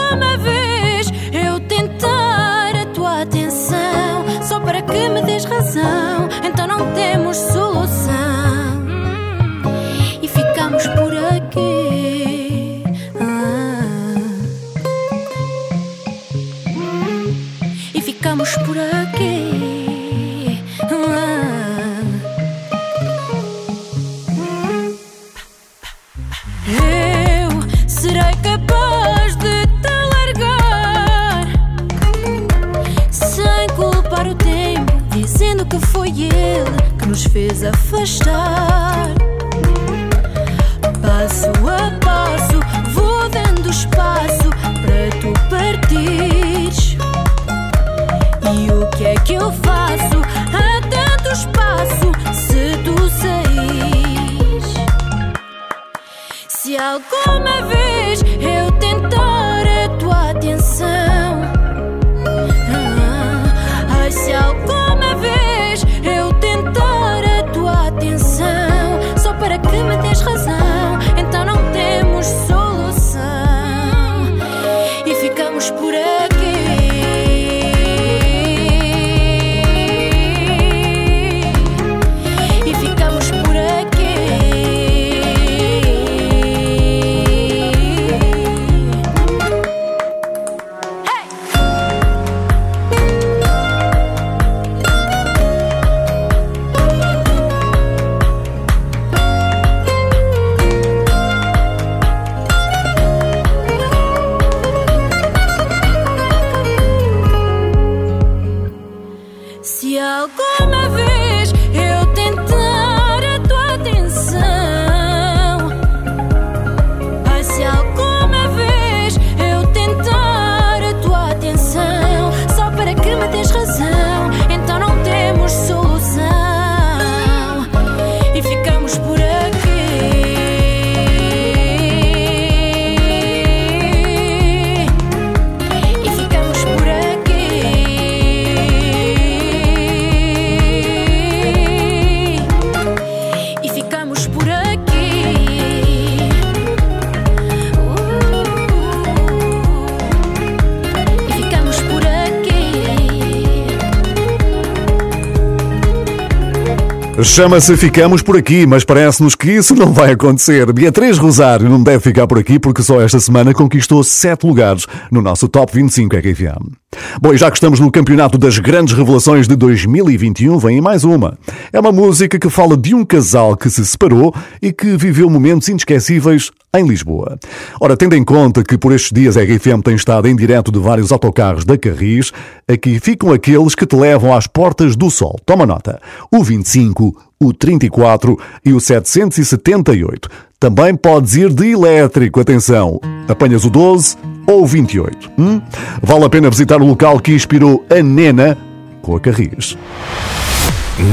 Chama-se 157.37 157.77
Ficamos 157.77 158.22
por 158.22 158.35
aqui, 158.35 158.66
mas 158.66 158.83
parece-nos 158.83 159.35
que 159.35 159.51
isso 159.53 159.75
não 159.75 159.92
vai 159.92 160.12
acontecer. 160.12 160.72
Beatriz 160.72 161.18
Rosário 161.18 161.68
não 161.68 161.83
deve 161.83 162.01
ficar 162.01 162.27
por 162.27 162.38
aqui 162.38 162.59
porque 162.59 162.83
só 162.83 162.99
esta 162.99 163.20
semana 163.20 163.53
conquistou 163.53 164.03
sete 164.03 164.46
lugares 164.46 164.87
no 165.11 165.20
nosso 165.20 165.46
Top 165.46 165.70
25 165.70 166.16
RFM. 166.16 166.72
Bom, 167.20 167.35
e 167.35 167.37
já 167.37 167.51
que 167.51 167.59
estamos 167.59 167.79
no 167.79 167.90
campeonato 167.90 168.38
das 168.38 168.59
grandes 168.59 168.94
revelações 168.94 169.46
de 169.46 169.55
2021, 169.55 170.59
vem 170.59 170.81
mais 170.81 171.05
uma. 171.05 171.37
É 171.70 171.79
uma 171.79 171.92
música 171.92 172.38
que 172.38 172.49
fala 172.49 172.75
de 172.75 172.94
um 172.94 173.05
casal 173.05 173.55
que 173.55 173.68
se 173.68 173.85
separou 173.85 174.35
e 174.62 174.72
que 174.72 174.96
viveu 174.96 175.29
momentos 175.29 175.68
inesquecíveis 175.68 176.51
em 176.75 176.87
Lisboa. 176.87 177.38
Ora, 177.81 177.96
tendo 177.96 178.14
em 178.14 178.25
conta 178.25 178.62
que 178.62 178.79
por 178.79 178.92
estes 178.92 179.12
dias 179.12 179.37
a 179.37 179.42
RFM 179.42 179.83
tem 179.85 179.94
estado 179.94 180.27
em 180.29 180.37
direto 180.37 180.70
de 180.72 180.79
vários 180.79 181.12
autocarros 181.12 181.64
da 181.64 181.77
Carris, 181.77 182.33
aqui 182.68 182.99
ficam 183.01 183.33
aqueles 183.33 183.75
que 183.75 183.87
te 183.87 183.96
levam 183.96 184.35
às 184.35 184.46
portas 184.46 184.96
do 184.96 185.11
sol. 185.11 185.38
Toma 185.44 185.66
nota. 185.66 186.01
O 186.31 186.42
25, 186.42 187.26
o 187.40 187.53
34 187.53 188.38
e 188.64 188.72
o 188.72 188.81
778. 188.81 190.29
Também 190.59 190.96
podes 190.96 191.35
ir 191.37 191.53
de 191.53 191.72
elétrico, 191.72 192.40
atenção. 192.40 193.01
Apanhas 193.29 193.64
o 193.64 193.70
12 193.70 194.16
ou 194.46 194.62
o 194.62 194.66
28. 194.66 195.31
Hum? 195.38 195.61
Vale 196.03 196.25
a 196.25 196.29
pena 196.29 196.51
visitar 196.51 196.81
o 196.81 196.87
local 196.87 197.20
que 197.20 197.33
inspirou 197.33 197.85
a 197.90 198.03
Nena 198.03 198.57
com 199.03 199.16
a 199.16 199.20
Carris. 199.20 199.77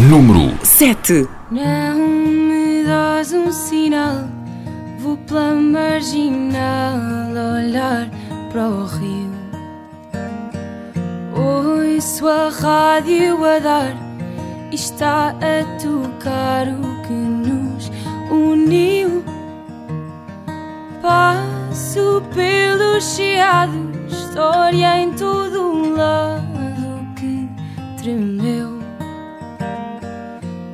Número 0.10 0.54
7. 0.64 1.28
Não 1.52 2.00
me 2.00 2.84
dás 2.86 3.34
um 3.34 3.52
sinal, 3.52 4.28
vou 5.00 5.18
pela 5.18 5.54
marginal 5.54 6.98
olhar 7.58 8.10
para 8.52 8.70
o 8.70 8.86
rio. 8.86 9.34
Ouço 11.36 12.28
a 12.28 12.50
rádio 12.50 13.44
a 13.44 13.60
dar 13.60 14.13
está 14.74 15.30
a 15.30 15.80
tocar 15.80 16.68
o 16.68 17.02
que 17.06 17.14
nos 17.14 17.92
uniu. 18.32 19.24
Passo 21.02 22.24
pelos 22.34 23.04
chiados, 23.16 24.12
história 24.12 24.98
em 24.98 25.14
todo 25.14 25.62
um 25.62 25.94
lado 25.94 27.08
que 27.16 27.48
tremeu. 28.02 28.80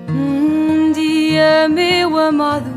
Um 0.09 0.91
dia, 0.93 1.67
meu 1.67 2.17
amado, 2.17 2.71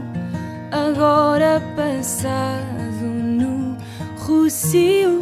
agora 0.73 1.63
passado 1.77 3.05
no 3.05 3.77
Rocio. 4.19 5.22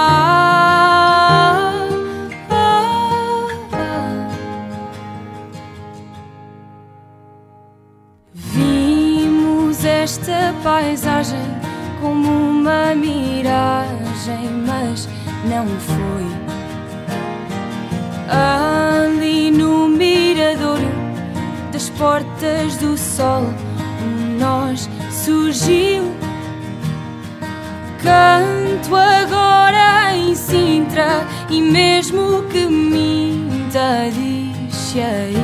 Paisagem 10.63 11.39
como 11.99 12.29
uma 12.29 12.95
miragem, 12.95 14.49
mas 14.65 15.07
não 15.45 15.67
foi. 15.67 16.41
Ali 18.29 19.51
no 19.51 19.87
miradouro 19.87 20.89
das 21.71 21.89
portas 21.89 22.77
do 22.77 22.97
sol, 22.97 23.43
um 24.03 24.37
nós 24.39 24.89
surgiu. 25.11 26.11
Canto 28.01 28.95
agora 28.95 30.15
em 30.15 30.33
Sintra 30.33 31.25
e 31.49 31.61
mesmo 31.61 32.43
que 32.49 32.65
minta, 32.65 34.09
diz 34.11 34.95
aí 34.95 35.35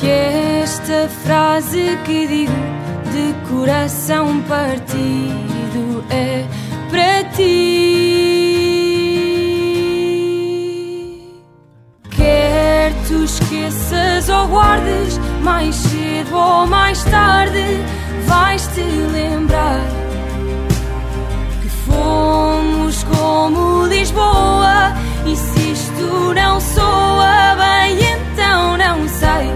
que 0.00 0.08
esta 0.08 1.08
frase 1.08 1.96
que 2.04 2.26
digo 2.26 2.75
de 3.16 3.32
coração 3.48 4.42
partido 4.42 6.04
é 6.10 6.44
para 6.90 7.24
ti. 7.30 7.46
Quer 12.10 12.92
tu 13.08 13.24
esqueças 13.24 14.28
ou 14.28 14.48
guardes, 14.48 15.18
mais 15.42 15.74
cedo 15.74 16.36
ou 16.36 16.66
mais 16.66 17.02
tarde, 17.04 17.64
vais-te 18.26 18.82
lembrar 18.82 19.80
que 21.62 21.68
fomos 21.86 23.02
como 23.04 23.86
Lisboa. 23.86 24.92
E 25.24 25.34
se 25.34 25.72
isto 25.72 26.34
não 26.34 26.60
soa 26.60 27.56
bem, 27.56 27.98
então 28.12 28.76
não 28.76 29.08
sei 29.08 29.48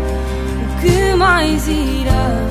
o 0.63 0.81
que 0.81 1.15
mais 1.15 1.69
irá. 1.69 2.50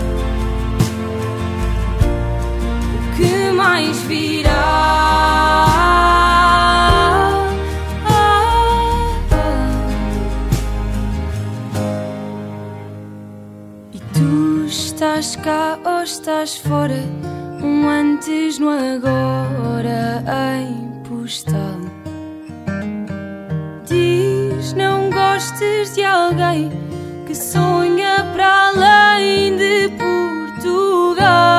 E 3.82 3.94
tu 14.14 14.66
estás 14.66 15.38
cá 15.38 15.80
ou 15.86 16.04
estás 16.04 16.58
fora? 16.58 17.02
Um 17.64 17.88
antes 17.88 18.60
no 18.60 18.70
agora 18.70 20.26
em 20.58 21.02
postal. 21.08 21.80
Diz 23.86 24.74
não 24.74 25.10
gostes 25.10 25.96
de 25.96 26.04
alguém 26.04 26.70
que 27.26 27.34
sonha 27.34 28.30
para 28.34 28.72
além 28.72 29.56
de 29.56 29.90
Portugal. 29.98 31.59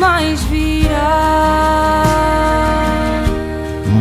Mais 0.00 0.42
virá? 0.44 2.02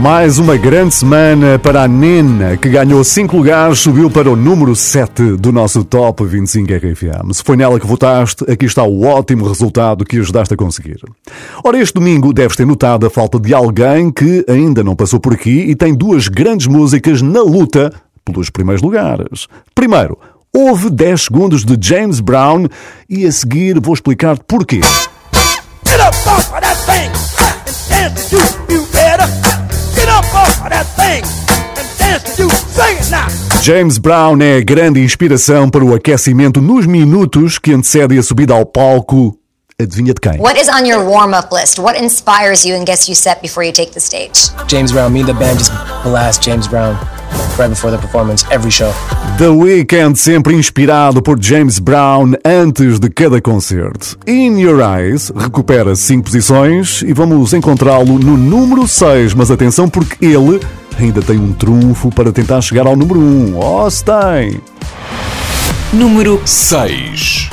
Mais 0.01 0.39
uma 0.39 0.55
grande 0.55 0.93
semana 0.93 1.59
para 1.59 1.83
a 1.83 1.88
Nena, 1.89 2.55
que 2.55 2.69
ganhou 2.69 3.03
5 3.03 3.35
lugares, 3.35 3.79
subiu 3.79 4.09
para 4.09 4.31
o 4.31 4.35
número 4.35 4.73
7 4.73 5.35
do 5.35 5.51
nosso 5.51 5.83
Top 5.83 6.23
25 6.23 6.71
RFM. 6.73 7.33
Se 7.33 7.43
foi 7.43 7.57
nela 7.57 7.77
que 7.77 7.85
votaste, 7.85 8.49
aqui 8.49 8.65
está 8.65 8.81
o 8.81 9.03
ótimo 9.03 9.45
resultado 9.45 10.05
que 10.05 10.17
ajudaste 10.17 10.53
a 10.53 10.57
conseguir. 10.57 11.01
Ora, 11.62 11.77
este 11.77 11.95
domingo 11.95 12.31
deves 12.31 12.55
ter 12.55 12.65
notado 12.65 13.05
a 13.05 13.09
falta 13.09 13.38
de 13.38 13.53
alguém 13.53 14.09
que 14.09 14.45
ainda 14.47 14.81
não 14.81 14.95
passou 14.95 15.19
por 15.19 15.33
aqui 15.33 15.65
e 15.67 15.75
tem 15.75 15.93
duas 15.93 16.29
grandes 16.29 16.67
músicas 16.67 17.21
na 17.21 17.41
luta 17.41 17.91
pelos 18.23 18.49
primeiros 18.49 18.81
lugares. 18.81 19.47
Primeiro, 19.75 20.17
houve 20.55 20.89
10 20.89 21.23
segundos 21.23 21.65
de 21.65 21.77
James 21.85 22.21
Brown 22.21 22.67
e 23.09 23.25
a 23.25 23.31
seguir 23.33 23.81
vou 23.81 23.93
explicar 23.93 24.39
porquê. 24.39 24.79
Get 25.99 26.07
up 26.07 26.27
off 26.27 26.53
of 26.53 26.62
that 26.62 26.77
thing 26.88 27.12
and 27.43 27.89
dance 27.89 28.29
to 28.29 28.38
you, 28.38 28.43
you 28.69 28.88
better. 28.93 29.27
Get 29.93 30.07
up 30.07 30.23
off 30.33 30.63
of 30.63 30.69
that 30.69 30.88
thing 30.95 31.25
and 31.75 31.88
dance 31.99 32.38
to 32.38 32.43
you. 32.43 32.49
Sing 32.49 32.95
it 32.95 33.12
now. 33.12 33.27
James 33.62 33.97
Brown 33.97 34.41
é 34.41 34.59
a 34.59 34.63
grande 34.63 35.03
inspiração 35.03 35.69
para 35.69 35.83
o 35.83 35.93
aquecimento 35.93 36.62
nos 36.62 36.85
minutos 36.85 37.59
que 37.59 37.73
antecedem 37.73 38.17
a 38.17 38.23
subida 38.23 38.53
ao 38.53 38.65
palco 38.65 39.38
Adivinha 39.77 40.13
de 40.13 40.21
quem? 40.21 40.39
What 40.39 40.57
is 40.57 40.69
on 40.69 40.85
your 40.85 41.03
warm 41.03 41.33
up 41.33 41.53
list? 41.53 41.79
What 41.79 42.01
inspires 42.01 42.63
you 42.63 42.77
and 42.77 42.85
gets 42.85 43.09
you 43.09 43.15
set 43.15 43.41
before 43.41 43.65
you 43.65 43.73
take 43.73 43.91
the 43.91 43.99
stage? 43.99 44.51
James 44.69 44.93
Brown, 44.93 45.12
me 45.12 45.19
and 45.19 45.27
the 45.27 45.33
band 45.33 45.59
just 45.59 45.73
blast 46.03 46.41
James 46.41 46.65
Brown 46.69 46.97
right 47.57 47.69
before 47.69 47.91
the 47.91 48.01
performance, 48.01 48.45
every 48.51 48.71
show. 48.71 48.91
The 49.37 49.49
Weeknd 49.49 50.17
sempre 50.17 50.55
inspirado 50.55 51.21
por 51.21 51.37
James 51.41 51.79
Brown 51.79 52.33
antes 52.43 52.99
de 52.99 53.09
cada 53.09 53.41
concerto. 53.41 54.17
In 54.27 54.59
Your 54.59 54.79
Eyes 54.81 55.31
recupera 55.35 55.95
5 55.95 56.23
posições 56.23 57.01
e 57.01 57.13
vamos 57.13 57.53
encontrá-lo 57.53 58.17
no 58.19 58.37
número 58.37 58.87
6, 58.87 59.33
mas 59.33 59.51
atenção 59.51 59.89
porque 59.89 60.25
ele 60.25 60.59
ainda 60.97 61.21
tem 61.21 61.37
um 61.37 61.53
trunfo 61.53 62.09
para 62.09 62.31
tentar 62.31 62.61
chegar 62.61 62.87
ao 62.87 62.95
número 62.95 63.19
1. 63.19 63.57
Oh, 63.57 63.89
se 63.89 64.03
tem! 64.03 64.61
Número 65.93 66.41
6. 66.45 67.49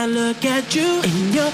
I 0.00 0.06
look 0.06 0.46
at 0.46 0.74
you 0.74 1.02
in 1.02 1.34
your 1.34 1.50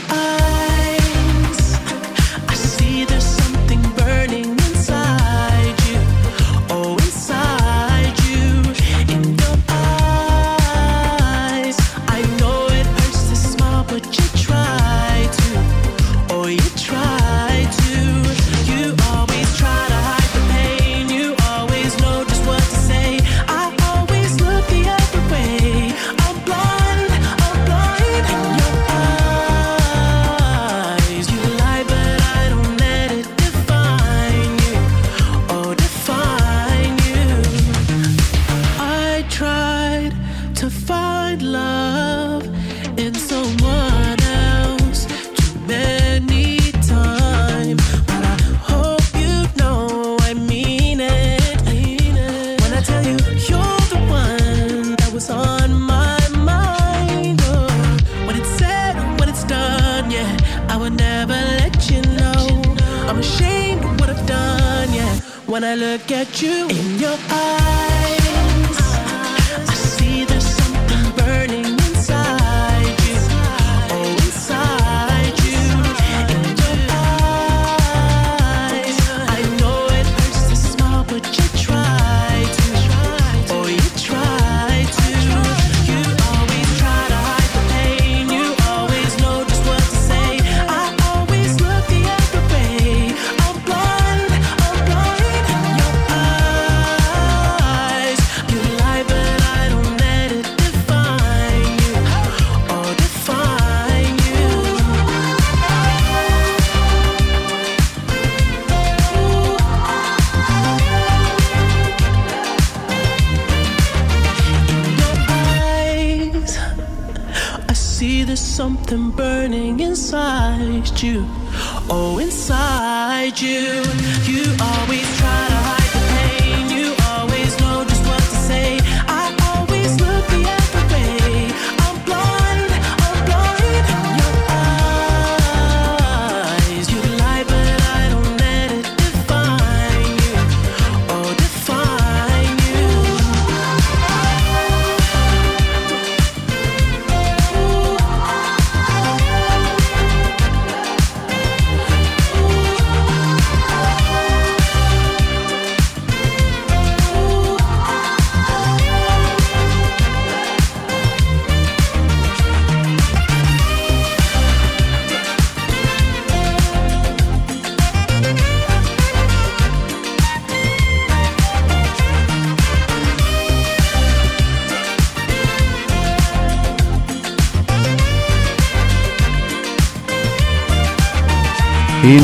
you. 123.46 123.82
You 124.26 124.42
always 124.60 124.75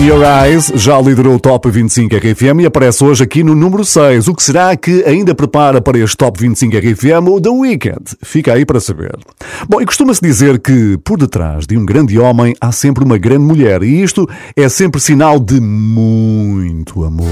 Your 0.03 0.25
Eyes 0.25 0.73
já 0.75 1.01
liderou 1.01 1.37
o 1.37 1.39
Top 1.39 1.71
25 1.71 2.17
RFM 2.17 2.63
e 2.63 2.67
aparece 2.67 3.05
hoje 3.05 3.23
aqui 3.23 3.45
no 3.45 3.55
número 3.55 3.85
6. 3.85 4.27
O 4.27 4.35
que 4.35 4.43
será 4.43 4.77
que 4.77 5.05
ainda 5.05 5.33
prepara 5.33 5.81
para 5.81 5.97
este 5.97 6.17
Top 6.17 6.41
25 6.41 6.77
RFM 6.77 7.29
o 7.29 7.41
The 7.41 7.51
Weeknd? 7.51 8.17
Fica 8.21 8.53
aí 8.53 8.67
para 8.67 8.81
saber. 8.81 9.17
Bom, 9.69 9.81
e 9.81 9.87
costuma-se 9.87 10.21
dizer 10.21 10.59
que 10.59 10.99
por 11.05 11.17
detrás 11.17 11.69
de 11.69 11.79
um 11.79 11.87
grande 11.87 12.19
homem 12.19 12.53
há 12.61 12.73
sempre 12.73 13.05
uma 13.05 13.17
grande 13.17 13.45
mulher 13.45 13.85
e 13.85 14.03
isto 14.03 14.29
é 14.57 14.69
sempre 14.69 15.01
sinal 15.01 15.39
de 15.39 15.61
muito 15.61 17.05
amor. 17.05 17.31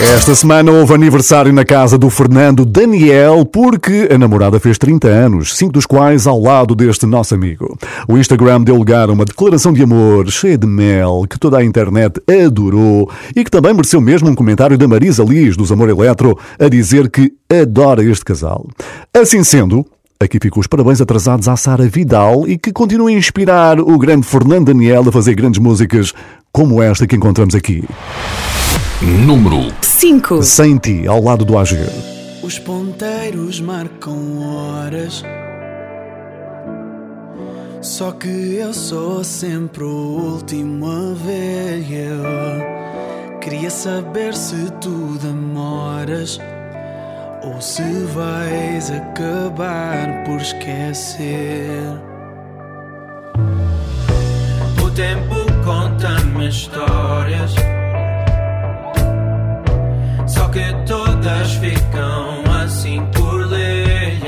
Esta 0.00 0.32
semana 0.32 0.70
houve 0.70 0.94
aniversário 0.94 1.52
na 1.52 1.64
casa 1.64 1.98
do 1.98 2.08
Fernando 2.08 2.64
Daniel, 2.64 3.44
porque 3.44 4.08
a 4.08 4.16
namorada 4.16 4.60
fez 4.60 4.78
30 4.78 5.08
anos, 5.08 5.56
cinco 5.56 5.72
dos 5.72 5.86
quais 5.86 6.24
ao 6.24 6.40
lado 6.40 6.76
deste 6.76 7.04
nosso 7.04 7.34
amigo. 7.34 7.76
O 8.06 8.16
Instagram 8.16 8.60
deu 8.60 8.76
lugar 8.76 9.08
a 9.08 9.12
uma 9.12 9.24
declaração 9.24 9.72
de 9.72 9.82
amor 9.82 10.30
cheia 10.30 10.56
de 10.56 10.68
mel, 10.68 11.24
que 11.28 11.36
toda 11.36 11.58
a 11.58 11.64
internet 11.64 12.22
adorou 12.46 13.10
e 13.34 13.42
que 13.42 13.50
também 13.50 13.74
mereceu 13.74 14.00
mesmo 14.00 14.30
um 14.30 14.36
comentário 14.36 14.78
da 14.78 14.86
Marisa 14.86 15.24
Liz, 15.24 15.56
dos 15.56 15.72
Amor 15.72 15.88
Eletro, 15.88 16.38
a 16.60 16.68
dizer 16.68 17.10
que 17.10 17.32
adora 17.50 18.04
este 18.04 18.24
casal. 18.24 18.68
Assim 19.12 19.42
sendo, 19.42 19.84
Aqui 20.20 20.38
ficam 20.42 20.58
os 20.58 20.66
parabéns 20.66 21.00
atrasados 21.00 21.46
à 21.46 21.56
Sara 21.56 21.88
Vidal 21.88 22.48
e 22.48 22.58
que 22.58 22.72
continua 22.72 23.08
a 23.08 23.12
inspirar 23.12 23.78
o 23.78 23.96
grande 23.98 24.26
Fernando 24.26 24.66
Daniel 24.66 25.08
a 25.08 25.12
fazer 25.12 25.34
grandes 25.36 25.60
músicas 25.60 26.12
como 26.50 26.82
esta 26.82 27.06
que 27.06 27.14
encontramos 27.14 27.54
aqui. 27.54 27.84
Número 29.00 29.72
5. 29.80 30.42
Sem 30.42 30.76
ti, 30.76 31.06
ao 31.06 31.22
lado 31.22 31.44
do 31.44 31.56
AG. 31.56 31.76
Os 32.42 32.58
ponteiros 32.58 33.60
marcam 33.60 34.40
horas. 34.40 35.22
Só 37.80 38.10
que 38.10 38.56
eu 38.56 38.74
sou 38.74 39.22
sempre 39.22 39.84
o 39.84 40.34
último 40.34 40.84
a 40.90 41.14
ver. 41.14 41.86
Eu 41.88 43.38
queria 43.38 43.70
saber 43.70 44.34
se 44.34 44.68
tu 44.80 45.16
demoras 45.22 46.40
ou 47.44 47.60
se 47.60 47.84
vais 48.12 48.90
acabar 48.90 50.24
por 50.24 50.40
esquecer. 50.40 51.84
O 54.84 54.90
tempo 54.90 55.36
conta-me 55.64 56.48
histórias. 56.48 57.54
Só 60.28 60.48
que 60.48 60.72
todas 60.86 61.52
ficam 61.54 62.44
assim 62.62 63.04
por 63.12 63.46
ler. 63.46 64.20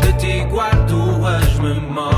De 0.00 0.12
ti 0.18 0.44
guardo 0.50 1.26
as 1.26 1.58
memórias. 1.58 2.15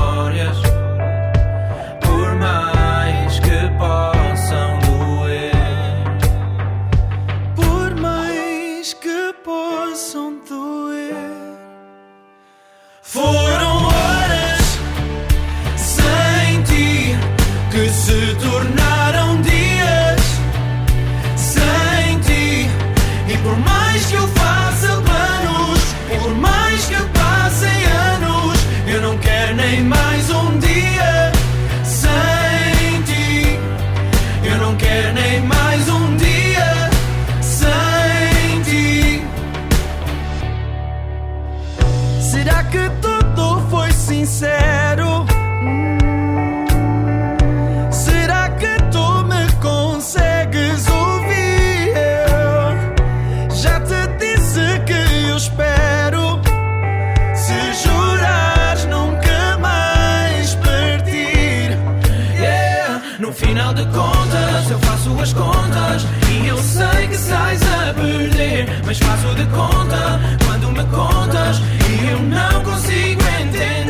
No 63.29 63.35
final 63.35 63.71
de 63.75 63.85
contas, 63.85 64.71
eu 64.71 64.79
faço 64.79 65.21
as 65.21 65.33
contas 65.33 66.03
e 66.31 66.47
eu 66.47 66.57
sei 66.57 67.07
que 67.07 67.15
sais 67.15 67.61
a 67.61 67.93
perder. 67.93 68.67
Mas 68.83 68.97
faço 68.97 69.35
de 69.35 69.45
conta 69.45 70.19
quando 70.47 70.71
me 70.71 70.83
contas 70.85 71.59
e 71.59 72.09
eu 72.09 72.19
não 72.23 72.63
consigo 72.63 73.21
entender. 73.39 73.88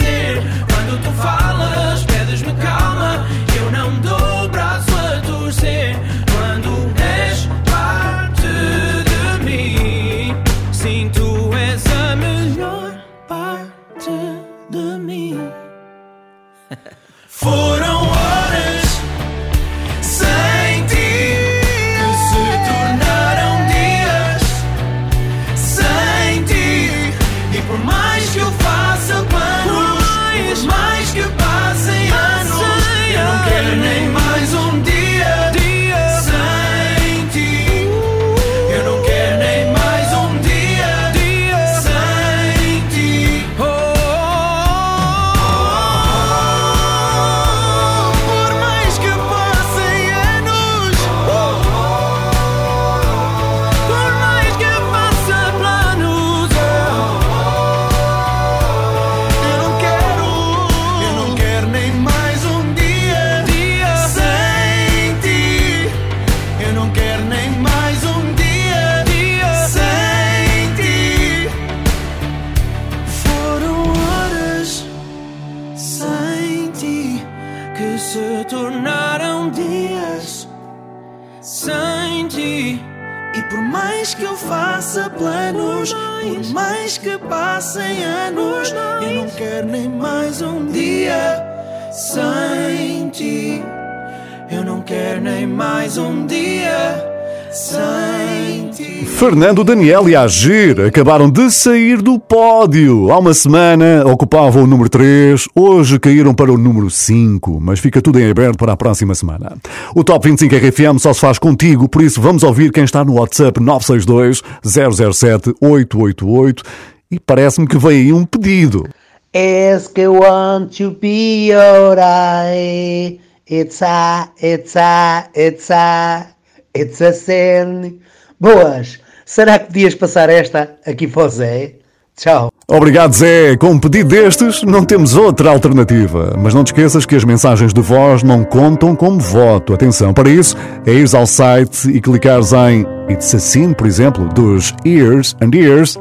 Nem 95.19 95.45
mais 95.45 95.97
um 95.97 96.25
dia 96.25 97.05
sem 97.51 98.69
ti. 98.71 99.05
Fernando 99.05 99.63
Daniel 99.63 100.07
e 100.07 100.15
Agir 100.15 100.79
acabaram 100.79 101.29
de 101.29 101.51
sair 101.51 102.01
do 102.01 102.17
pódio. 102.17 103.11
Há 103.11 103.19
uma 103.19 103.33
semana 103.33 104.05
ocupavam 104.05 104.63
o 104.63 104.67
número 104.67 104.89
3, 104.89 105.47
hoje 105.53 105.99
caíram 105.99 106.33
para 106.33 106.51
o 106.51 106.57
número 106.57 106.89
5, 106.89 107.59
mas 107.59 107.79
fica 107.79 108.01
tudo 108.01 108.19
em 108.19 108.29
aberto 108.29 108.57
para 108.57 108.73
a 108.73 108.77
próxima 108.77 109.13
semana. 109.13 109.57
O 109.93 110.03
Top 110.03 110.27
25 110.27 110.55
RFM 110.55 110.99
só 110.99 111.11
se 111.13 111.19
faz 111.19 111.37
contigo, 111.37 111.89
por 111.89 112.01
isso 112.01 112.21
vamos 112.21 112.43
ouvir 112.43 112.71
quem 112.71 112.85
está 112.85 113.03
no 113.03 113.15
WhatsApp 113.15 113.59
962 113.59 114.41
007 114.63 115.53
888 115.59 116.63
e 117.11 117.19
parece-me 117.19 117.67
que 117.67 117.77
vem 117.77 117.91
aí 117.91 118.13
um 118.13 118.23
pedido. 118.25 118.87
I 119.35 119.77
want 120.07 120.77
to 120.77 120.91
be 120.91 121.51
alright. 121.51 123.28
It's 123.49 123.81
a, 123.81 124.29
it's 124.39 124.75
a, 124.75 125.27
it's 125.33 125.71
a, 125.71 126.27
it's 126.75 127.01
a 127.01 127.11
sin. 127.11 127.99
Boas! 128.39 128.99
Será 129.25 129.57
que 129.57 129.67
podias 129.67 129.95
passar 129.95 130.29
esta 130.29 130.77
aqui 130.85 131.07
para 131.07 131.25
o 131.25 131.29
Zé? 131.29 131.73
Tchau. 132.15 132.51
Obrigado, 132.67 133.13
Zé. 133.13 133.57
Com 133.57 133.71
um 133.71 133.79
pedido 133.79 134.09
destes, 134.09 134.61
não 134.61 134.85
temos 134.85 135.15
outra 135.15 135.49
alternativa. 135.49 136.35
Mas 136.37 136.53
não 136.53 136.63
te 136.63 136.67
esqueças 136.67 137.07
que 137.07 137.15
as 137.15 137.23
mensagens 137.23 137.73
de 137.73 137.81
voz 137.81 138.21
não 138.21 138.43
contam 138.43 138.95
como 138.95 139.19
voto. 139.19 139.73
Atenção, 139.73 140.13
para 140.13 140.29
isso 140.29 140.55
é 140.85 140.93
ires 140.93 141.15
ao 141.15 141.25
site 141.25 141.89
e 141.89 141.99
clicares 141.99 142.53
em 142.53 142.85
It's 143.09 143.33
a 143.33 143.39
Sin, 143.39 143.73
por 143.73 143.87
exemplo, 143.87 144.27
dos 144.29 144.75
Ears 144.85 145.35
and 145.41 145.55
Ears. 145.55 145.97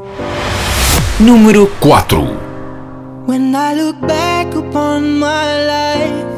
Número 1.18 1.70
4. 1.80 2.20
When 3.26 3.55
I 3.55 3.74
look 3.74 4.01
back 4.07 4.55
upon 4.55 5.18
my 5.18 5.46
life, 5.66 6.38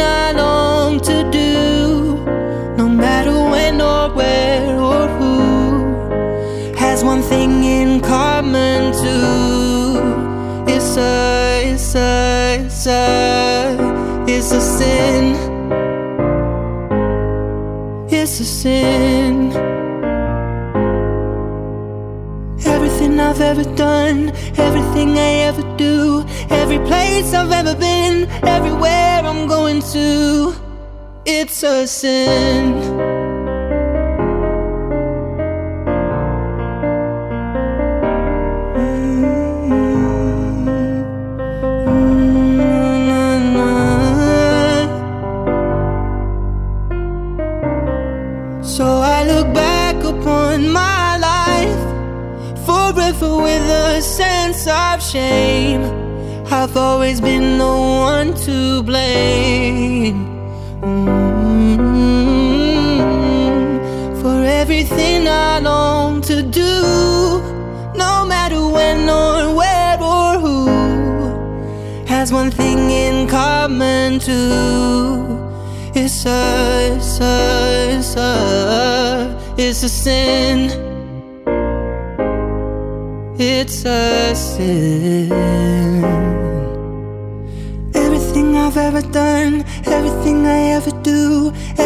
I 0.00 0.32
long 0.32 1.00
to 1.00 1.30
do, 1.30 2.24
no 2.76 2.88
matter 2.88 3.32
when 3.32 3.80
or 3.80 4.10
where 4.14 4.78
or 4.78 5.08
who, 5.18 6.74
has 6.76 7.04
one 7.04 7.22
thing 7.22 7.64
in 7.64 8.00
common 8.00 8.92
too. 8.92 10.00
It's 10.66 10.96
a, 10.96 11.72
it's 11.72 11.94
a, 11.94 12.58
it's 12.64 12.86
a, 12.86 14.24
it's 14.26 14.52
a 14.52 14.60
sin. 14.60 15.24
It's 18.10 18.40
a 18.40 18.44
sin. 18.44 19.52
Everything 22.64 23.18
I've 23.20 23.40
ever 23.40 23.64
done, 23.76 24.30
everything 24.58 25.18
I 25.18 25.32
ever 25.48 25.62
do, 25.76 26.24
every 26.50 26.78
place 26.86 27.32
I've 27.32 27.52
ever 27.52 27.74
been, 27.74 28.28
everywhere 28.44 29.20
I'm 29.24 29.46
going 29.46 29.80
to, 29.92 30.54
it's 31.24 31.62
a 31.62 31.86
sin. 31.86 32.89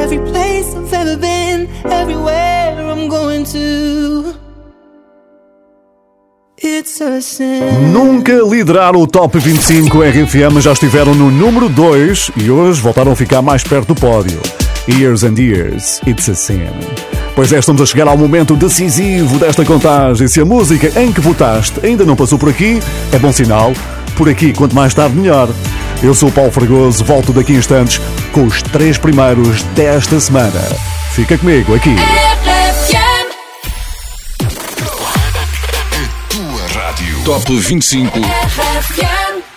Every 0.02 0.18
place 0.30 0.74
I've 0.74 0.92
ever 0.92 1.16
been, 1.16 1.68
everywhere 1.84 2.78
I'm 2.92 3.08
going 3.08 3.44
to. 3.46 4.34
Nunca 7.92 8.32
lideraram 8.32 9.00
o 9.00 9.06
Top 9.06 9.38
25 9.38 10.02
RFM, 10.02 10.60
já 10.60 10.72
estiveram 10.72 11.14
no 11.14 11.30
número 11.30 11.68
2 11.68 12.30
e 12.36 12.50
hoje 12.50 12.80
voltaram 12.80 13.12
a 13.12 13.16
ficar 13.16 13.42
mais 13.42 13.62
perto 13.62 13.94
do 13.94 14.00
pódio. 14.00 14.40
Years 14.88 15.24
and 15.24 15.34
Years, 15.38 16.00
It's 16.06 16.28
a 16.28 16.34
Sin. 16.34 16.70
Pois 17.34 17.52
é, 17.52 17.58
estamos 17.58 17.82
a 17.82 17.86
chegar 17.86 18.06
ao 18.06 18.16
momento 18.16 18.54
decisivo 18.54 19.38
desta 19.38 19.64
contagem. 19.64 20.28
Se 20.28 20.40
a 20.40 20.44
música 20.44 21.00
em 21.00 21.12
que 21.12 21.20
votaste 21.20 21.84
ainda 21.84 22.04
não 22.04 22.14
passou 22.16 22.38
por 22.38 22.48
aqui, 22.48 22.78
é 23.12 23.18
bom 23.18 23.32
sinal. 23.32 23.72
Por 24.16 24.28
aqui, 24.28 24.52
quanto 24.52 24.74
mais 24.74 24.94
tarde, 24.94 25.16
melhor. 25.16 25.48
Eu 26.02 26.14
sou 26.14 26.28
o 26.28 26.32
Paulo 26.32 26.52
Fragoso, 26.52 27.04
volto 27.04 27.32
daqui 27.32 27.54
a 27.54 27.58
instantes 27.58 28.00
com 28.32 28.44
os 28.44 28.62
três 28.62 28.98
primeiros 28.98 29.62
desta 29.74 30.20
semana. 30.20 30.60
Fica 31.12 31.38
comigo 31.38 31.74
aqui. 31.74 31.94
Top 37.24 37.56
25. 37.56 38.18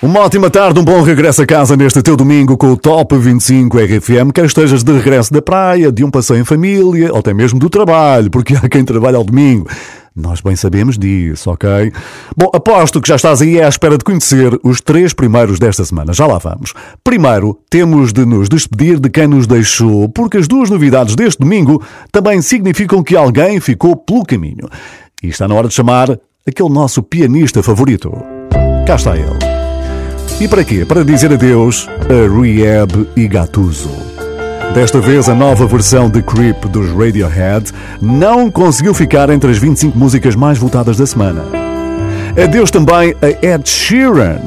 Uma 0.01 0.21
ótima 0.21 0.49
tarde, 0.49 0.79
um 0.79 0.83
bom 0.83 1.01
regresso 1.01 1.41
a 1.41 1.45
casa 1.45 1.75
neste 1.75 2.01
teu 2.01 2.15
domingo 2.15 2.55
com 2.55 2.71
o 2.71 2.77
Top 2.77 3.17
25 3.17 3.77
RFM. 3.77 4.31
Quer 4.33 4.45
estejas 4.45 4.83
de 4.83 4.93
regresso 4.93 5.33
da 5.33 5.41
praia, 5.41 5.91
de 5.91 6.03
um 6.03 6.09
passeio 6.09 6.39
em 6.39 6.45
família 6.45 7.11
ou 7.11 7.19
até 7.19 7.33
mesmo 7.33 7.59
do 7.59 7.69
trabalho, 7.69 8.29
porque 8.31 8.55
há 8.55 8.69
quem 8.69 8.85
trabalha 8.85 9.17
ao 9.17 9.23
domingo. 9.23 9.67
Nós 10.19 10.41
bem 10.41 10.55
sabemos 10.55 10.97
disso, 10.97 11.51
ok? 11.51 11.93
Bom, 12.35 12.49
aposto 12.51 12.99
que 12.99 13.07
já 13.07 13.17
estás 13.17 13.39
aí 13.39 13.61
à 13.61 13.69
espera 13.69 13.99
de 13.99 14.03
conhecer 14.03 14.59
os 14.63 14.81
três 14.81 15.13
primeiros 15.13 15.59
desta 15.59 15.85
semana. 15.85 16.11
Já 16.11 16.25
lá 16.25 16.39
vamos. 16.39 16.73
Primeiro, 17.03 17.59
temos 17.69 18.11
de 18.11 18.25
nos 18.25 18.49
despedir 18.49 18.99
de 18.99 19.11
quem 19.11 19.27
nos 19.27 19.45
deixou, 19.45 20.09
porque 20.09 20.37
as 20.37 20.47
duas 20.47 20.71
novidades 20.71 21.15
deste 21.15 21.39
domingo 21.39 21.83
também 22.11 22.41
significam 22.41 23.03
que 23.03 23.15
alguém 23.15 23.59
ficou 23.59 23.95
pelo 23.95 24.25
caminho. 24.25 24.67
E 25.21 25.27
está 25.27 25.47
na 25.47 25.53
hora 25.53 25.67
de 25.67 25.75
chamar 25.75 26.17
aquele 26.47 26.69
nosso 26.69 27.03
pianista 27.03 27.61
favorito. 27.61 28.11
Cá 28.87 28.95
está 28.95 29.15
ele. 29.15 29.37
E 30.41 30.47
para 30.47 30.63
quê? 30.63 30.83
Para 30.83 31.05
dizer 31.05 31.31
adeus 31.31 31.87
a 32.09 32.41
Rehab 32.41 33.07
e 33.15 33.27
Gattuso. 33.27 34.16
Desta 34.77 35.01
vez, 35.01 35.27
a 35.27 35.33
nova 35.33 35.65
versão 35.65 36.07
de 36.07 36.21
Creep 36.21 36.65
dos 36.65 36.91
Radiohead 36.91 37.73
não 37.99 38.51
conseguiu 38.51 38.93
ficar 38.93 39.27
entre 39.31 39.49
as 39.49 39.57
25 39.57 39.97
músicas 39.97 40.35
mais 40.35 40.59
votadas 40.59 40.95
da 40.95 41.07
semana. 41.07 41.45
Adeus 42.39 42.69
também 42.69 43.15
a 43.19 43.43
Ed 43.43 43.67
Sheeran. 43.67 44.37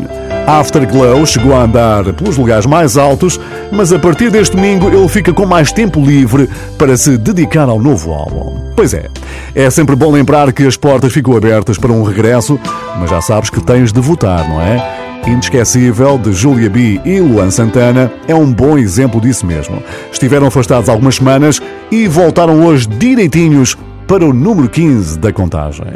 Afterglow 0.47 1.27
chegou 1.27 1.53
a 1.53 1.65
andar 1.65 2.13
pelos 2.13 2.37
lugares 2.37 2.65
mais 2.65 2.97
altos, 2.97 3.41
mas 3.73 3.93
a 3.93 3.99
partir 3.99 4.31
deste 4.31 4.55
domingo 4.55 4.89
ele 4.89 5.09
fica 5.09 5.33
com 5.33 5.45
mais 5.45 5.73
tempo 5.73 6.01
livre 6.01 6.49
para 6.79 6.97
se 6.97 7.19
dedicar 7.19 7.69
ao 7.69 7.81
novo 7.81 8.13
álbum. 8.13 8.71
Pois 8.77 8.95
é, 8.95 9.07
é 9.53 9.69
sempre 9.69 9.97
bom 9.97 10.13
lembrar 10.13 10.53
que 10.53 10.65
as 10.65 10.77
portas 10.77 11.13
ficam 11.13 11.37
abertas 11.37 11.77
para 11.77 11.91
um 11.91 12.05
regresso, 12.05 12.57
mas 13.01 13.11
já 13.11 13.21
sabes 13.21 13.51
que 13.51 13.61
tens 13.61 13.93
de 13.93 14.01
votar, 14.01 14.49
não 14.49 14.63
é? 14.63 15.10
Inesquecível 15.27 16.19
de 16.19 16.33
Julia 16.33 16.71
B 16.71 17.01
e 17.05 17.21
Luan 17.21 17.51
Santana 17.51 18.13
é 18.27 18.35
um 18.35 18.53
bom 18.53 18.79
exemplo 18.79 19.21
disso 19.21 19.47
mesmo. 19.47 19.83
Estiveram 20.11 20.47
afastados 20.47 20.89
algumas 20.89 21.17
semanas 21.17 21.61
e 21.91 22.09
voltaram 22.09 22.65
hoje 22.65 22.89
direitinhos 22.89 23.77
para 24.07 24.25
o 24.25 24.33
número 24.33 24.69
15 24.69 25.19
da 25.19 25.33
contagem. 25.33 25.87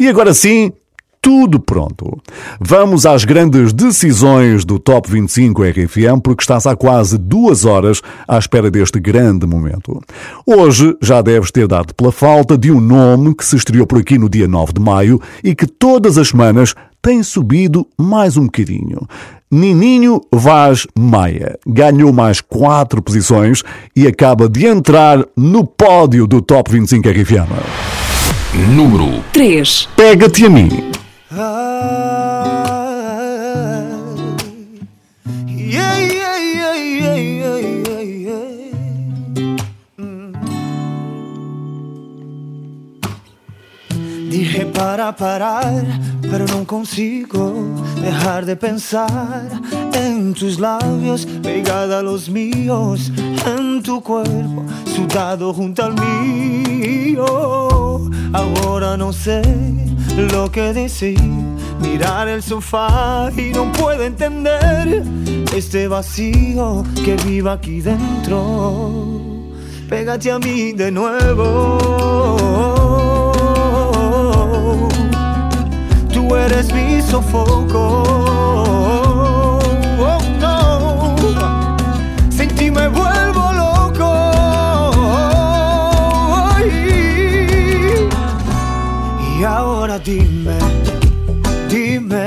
E 0.00 0.08
agora 0.08 0.34
sim, 0.34 0.72
tudo 1.22 1.60
pronto. 1.60 2.20
Vamos 2.60 3.06
às 3.06 3.24
grandes 3.24 3.72
decisões 3.72 4.64
do 4.64 4.80
Top 4.80 5.08
25 5.08 5.62
RFM, 5.62 6.20
porque 6.20 6.42
estás 6.42 6.66
há 6.66 6.74
quase 6.74 7.16
duas 7.16 7.64
horas 7.64 8.02
à 8.26 8.36
espera 8.36 8.68
deste 8.68 8.98
grande 8.98 9.46
momento. 9.46 10.00
Hoje 10.44 10.96
já 11.00 11.22
deves 11.22 11.52
ter 11.52 11.68
dado 11.68 11.94
pela 11.94 12.10
falta 12.10 12.58
de 12.58 12.72
um 12.72 12.80
nome 12.80 13.36
que 13.36 13.44
se 13.44 13.54
estreou 13.54 13.86
por 13.86 14.00
aqui 14.00 14.18
no 14.18 14.28
dia 14.28 14.48
9 14.48 14.72
de 14.72 14.80
maio 14.80 15.20
e 15.44 15.54
que 15.54 15.66
todas 15.66 16.18
as 16.18 16.28
semanas 16.28 16.74
tem 17.02 17.22
subido 17.24 17.84
mais 17.98 18.36
um 18.36 18.44
bocadinho. 18.44 19.08
Nininho 19.50 20.20
Vaz 20.32 20.86
Maia 20.96 21.58
ganhou 21.66 22.12
mais 22.12 22.40
quatro 22.40 23.02
posições 23.02 23.62
e 23.94 24.06
acaba 24.06 24.48
de 24.48 24.66
entrar 24.66 25.26
no 25.36 25.66
pódio 25.66 26.28
do 26.28 26.40
Top 26.40 26.70
25 26.70 27.08
RFM. 27.08 27.50
Número 28.70 29.22
3. 29.32 29.88
Pega-te 29.96 30.46
a 30.46 30.50
mim. 30.50 30.92
Dije 44.30 44.64
para 44.66 45.12
parar, 45.12 45.84
pero 46.32 46.46
no 46.46 46.66
consigo 46.66 47.52
dejar 48.00 48.46
de 48.46 48.56
pensar 48.56 49.50
en 49.92 50.32
tus 50.32 50.58
labios, 50.58 51.26
pegada 51.42 51.98
a 51.98 52.02
los 52.02 52.30
míos, 52.30 53.12
en 53.46 53.82
tu 53.82 54.00
cuerpo, 54.00 54.64
sudado 54.86 55.52
junto 55.52 55.84
al 55.84 55.92
mío. 55.92 57.26
Ahora 58.32 58.96
no 58.96 59.12
sé 59.12 59.42
lo 60.32 60.50
que 60.50 60.72
decir. 60.72 61.20
Mirar 61.82 62.28
el 62.28 62.42
sofá 62.42 63.30
y 63.36 63.52
no 63.52 63.70
puedo 63.72 64.02
entender 64.02 65.02
este 65.54 65.86
vacío 65.86 66.82
que 67.04 67.14
vive 67.26 67.50
aquí 67.50 67.82
dentro. 67.82 69.20
Pégate 69.86 70.30
a 70.30 70.38
mí 70.38 70.72
de 70.72 70.90
nuevo. 70.90 72.71
Eres 76.36 76.72
mi 76.72 77.00
sofoco. 77.00 78.02
Oh, 79.98 80.20
no. 80.40 81.16
Sin 82.30 82.48
ti 82.48 82.70
me 82.70 82.88
vuelvo 82.88 83.52
loco. 83.52 84.10
Y 89.38 89.44
ahora 89.44 89.98
dime, 89.98 90.58
dime. 91.68 92.26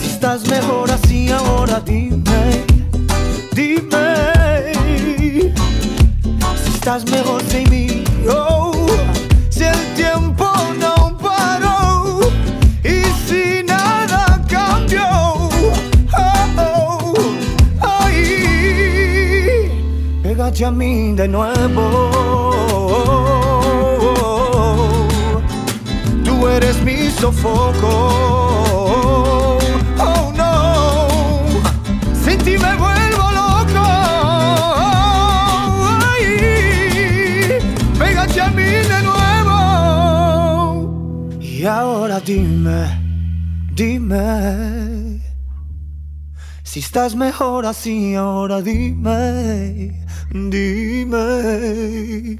Si 0.00 0.06
estás 0.06 0.46
mejor 0.48 0.90
así, 0.90 1.30
ahora 1.30 1.80
dime, 1.80 2.64
dime. 3.52 4.72
Si 6.62 6.70
estás 6.74 7.04
mejor 7.10 7.42
sin 7.50 7.70
mí, 7.70 8.04
Pégate 20.56 20.64
a 20.64 20.70
mí 20.70 21.12
de 21.12 21.28
nuevo. 21.28 21.84
Tú 26.24 26.48
eres 26.48 26.82
mi 26.82 27.10
sofoco. 27.10 27.92
Oh 29.98 30.32
no, 30.34 31.46
sin 32.24 32.38
ti 32.38 32.56
me 32.56 32.74
vuelvo 32.74 33.24
loco. 33.40 33.84
Ay, 36.08 36.24
pégate 37.98 38.40
a 38.40 38.48
mí 38.48 38.62
de 38.92 39.02
nuevo. 39.10 39.58
Y 41.38 41.66
ahora 41.66 42.18
dime, 42.18 42.98
dime. 43.74 45.20
Si 46.62 46.80
estás 46.80 47.14
mejor 47.14 47.66
así, 47.66 48.14
ahora 48.14 48.62
dime, 48.62 50.05
dime. 50.50 52.38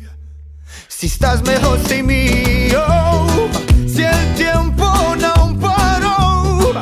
Si 0.88 1.06
estás 1.06 1.42
mejor 1.42 1.78
sin 1.86 2.06
mí, 2.06 2.68
oh, 2.76 3.48
si 3.86 4.02
el 4.02 4.34
tiempo 4.34 4.86
no 5.20 5.58
paró 5.60 6.72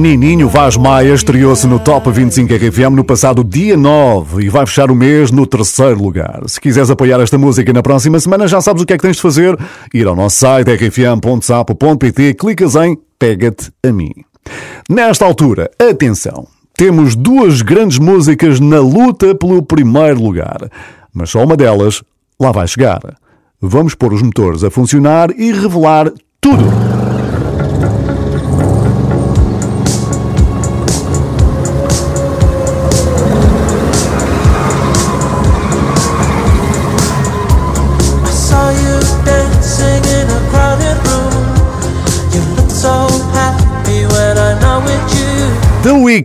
Nininho 0.00 0.48
Vaz 0.48 0.78
Maia 0.78 1.12
estreou-se 1.12 1.66
no 1.66 1.78
Top 1.78 2.10
25 2.10 2.54
RFM 2.54 2.96
no 2.96 3.04
passado 3.04 3.44
dia 3.44 3.76
9 3.76 4.42
e 4.42 4.48
vai 4.48 4.64
fechar 4.64 4.90
o 4.90 4.94
mês 4.94 5.30
no 5.30 5.46
terceiro 5.46 6.02
lugar. 6.02 6.40
Se 6.46 6.58
quiseres 6.58 6.90
apoiar 6.90 7.20
esta 7.20 7.36
música 7.36 7.70
na 7.70 7.82
próxima 7.82 8.18
semana, 8.18 8.48
já 8.48 8.62
sabes 8.62 8.82
o 8.82 8.86
que 8.86 8.94
é 8.94 8.96
que 8.96 9.02
tens 9.02 9.16
de 9.16 9.22
fazer. 9.22 9.58
Ir 9.92 10.06
ao 10.06 10.16
nosso 10.16 10.38
site 10.38 10.70
rfm.sapo.pt, 10.72 12.32
clicas 12.32 12.76
em 12.76 12.96
Pega-te 13.18 13.70
a 13.86 13.92
mim. 13.92 14.12
Nesta 14.88 15.26
altura, 15.26 15.70
atenção, 15.78 16.46
temos 16.74 17.14
duas 17.14 17.60
grandes 17.60 17.98
músicas 17.98 18.58
na 18.58 18.80
luta 18.80 19.34
pelo 19.34 19.62
primeiro 19.62 20.22
lugar, 20.22 20.70
mas 21.12 21.28
só 21.28 21.44
uma 21.44 21.58
delas 21.58 22.02
lá 22.40 22.50
vai 22.50 22.66
chegar. 22.66 23.00
Vamos 23.60 23.94
pôr 23.94 24.14
os 24.14 24.22
motores 24.22 24.64
a 24.64 24.70
funcionar 24.70 25.30
e 25.38 25.52
revelar 25.52 26.10
tudo. 26.40 26.99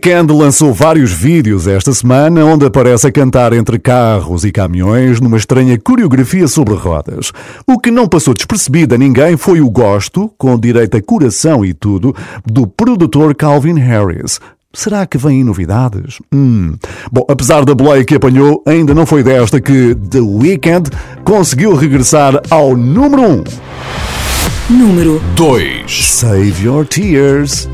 Weeknd 0.06 0.32
lançou 0.32 0.72
vários 0.72 1.10
vídeos 1.10 1.66
esta 1.66 1.92
semana 1.92 2.44
onde 2.44 2.64
aparece 2.64 3.08
a 3.08 3.10
cantar 3.10 3.52
entre 3.52 3.76
carros 3.76 4.44
e 4.44 4.52
caminhões 4.52 5.20
numa 5.20 5.36
estranha 5.36 5.76
coreografia 5.80 6.46
sobre 6.46 6.74
rodas. 6.74 7.32
O 7.66 7.76
que 7.76 7.90
não 7.90 8.06
passou 8.06 8.32
despercebido 8.32 8.94
a 8.94 8.98
ninguém 8.98 9.36
foi 9.36 9.60
o 9.60 9.68
gosto, 9.68 10.30
com 10.38 10.56
direito 10.56 10.96
a 10.96 11.02
coração 11.02 11.64
e 11.64 11.74
tudo, 11.74 12.14
do 12.44 12.68
produtor 12.68 13.34
Calvin 13.34 13.80
Harris. 13.80 14.38
Será 14.72 15.04
que 15.06 15.18
vêm 15.18 15.42
novidades? 15.42 16.20
Hum. 16.32 16.76
Bom, 17.10 17.24
apesar 17.28 17.64
da 17.64 17.74
boleia 17.74 18.04
que 18.04 18.14
apanhou, 18.14 18.62
ainda 18.64 18.94
não 18.94 19.06
foi 19.06 19.24
desta 19.24 19.60
que 19.60 19.96
The 20.08 20.20
Weeknd 20.20 20.88
conseguiu 21.24 21.74
regressar 21.74 22.40
ao 22.48 22.76
número 22.76 23.22
1. 23.22 23.32
Um. 23.32 23.44
Número 24.70 25.20
2 25.34 26.06
Save 26.06 26.64
Your 26.64 26.86
Tears. 26.86 27.68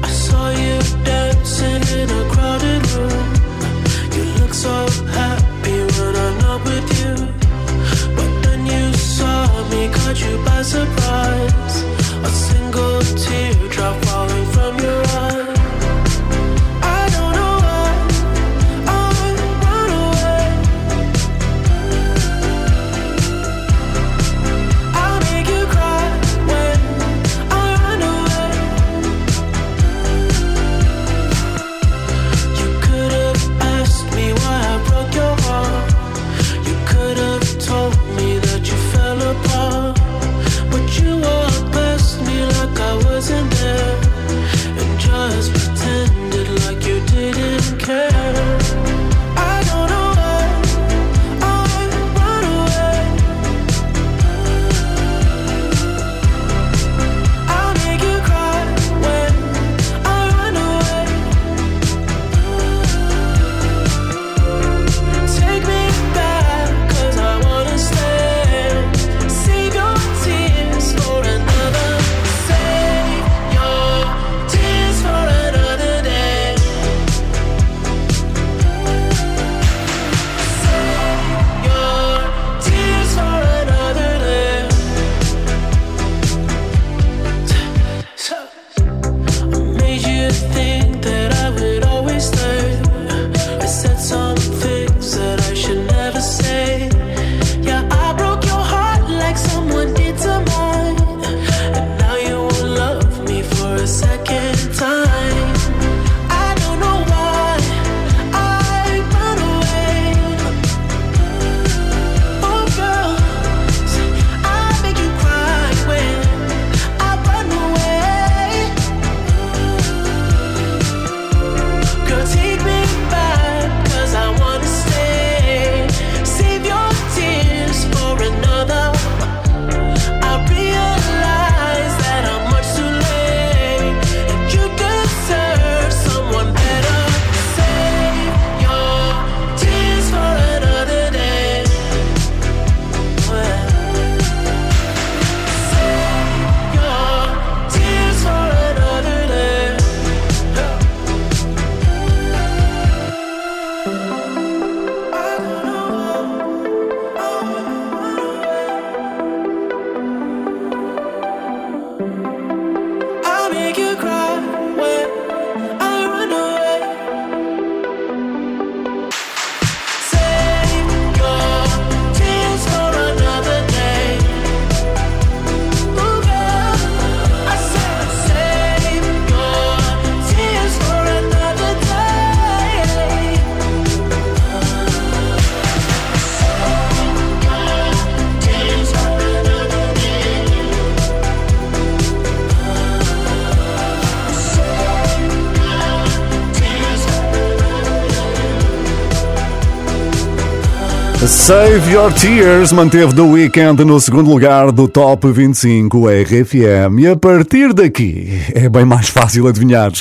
Save 201.53 201.93
Your 201.93 202.11
Tears 202.15 202.73
manteve 202.73 203.15
The 203.15 203.21
Weekend 203.21 203.85
no 203.85 204.01
segundo 204.01 204.31
lugar 204.31 204.73
do 204.73 204.89
Top 204.89 205.31
25 205.31 206.09
RFM. 206.09 206.99
E 206.99 207.07
a 207.07 207.15
partir 207.15 207.75
daqui 207.75 208.41
é 208.55 208.71
bem 208.71 208.87
mais 208.87 209.11
fácil 209.11 209.47
adivinhar 209.47 209.93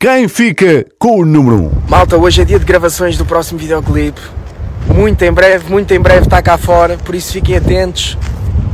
quem 0.00 0.28
fica 0.28 0.86
com 1.00 1.18
o 1.18 1.24
número 1.24 1.56
1. 1.64 1.70
Malta, 1.88 2.16
hoje 2.16 2.42
é 2.42 2.44
dia 2.44 2.60
de 2.60 2.64
gravações 2.64 3.18
do 3.18 3.26
próximo 3.26 3.58
videoclipe. 3.58 4.20
Muito 4.86 5.20
em 5.24 5.32
breve, 5.32 5.68
muito 5.68 5.92
em 5.92 5.98
breve 5.98 6.26
está 6.26 6.40
cá 6.40 6.56
fora, 6.56 6.96
por 6.96 7.16
isso 7.16 7.32
fiquem 7.32 7.56
atentos. 7.56 8.16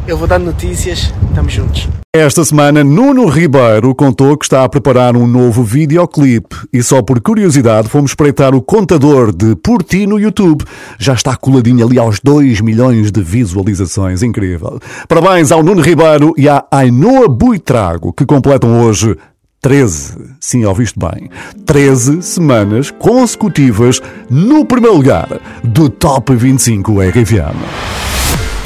Eu 0.07 0.17
vou 0.17 0.29
dando 0.29 0.45
notícias, 0.45 1.13
estamos 1.29 1.53
juntos. 1.53 1.89
Esta 2.15 2.45
semana, 2.45 2.85
Nuno 2.85 3.27
Ribeiro 3.27 3.93
contou 3.93 4.39
que 4.39 4.45
está 4.45 4.63
a 4.63 4.69
preparar 4.69 5.17
um 5.17 5.27
novo 5.27 5.65
videoclipe 5.65 6.57
e 6.73 6.81
só 6.81 7.03
por 7.03 7.21
curiosidade 7.21 7.89
fomos 7.89 8.13
espreitar 8.13 8.55
o 8.55 8.63
contador 8.63 9.35
de 9.35 9.57
Por 9.57 9.83
Ti 9.83 10.07
no 10.07 10.19
YouTube. 10.19 10.65
Já 10.97 11.13
está 11.13 11.37
coladinho 11.37 11.85
ali 11.85 11.99
aos 11.99 12.21
2 12.21 12.61
milhões 12.61 13.11
de 13.11 13.21
visualizações. 13.21 14.23
Incrível. 14.23 14.79
Parabéns 15.09 15.51
ao 15.51 15.63
Nuno 15.63 15.83
Ribeiro 15.83 16.33
e 16.39 16.49
à 16.49 16.65
Ainoa 16.71 17.29
Buitrago, 17.29 18.13
que 18.13 18.25
completam 18.25 18.81
hoje 18.81 19.17
13, 19.61 20.37
sim, 20.39 20.65
ouviste 20.65 20.99
bem, 20.99 21.29
13 21.67 22.23
semanas 22.23 22.93
consecutivas 22.93 24.01
no 24.31 24.65
primeiro 24.65 24.97
lugar 24.97 25.29
do 25.65 25.91
Top 25.91 26.33
25 26.33 27.01
RFM. 27.01 27.57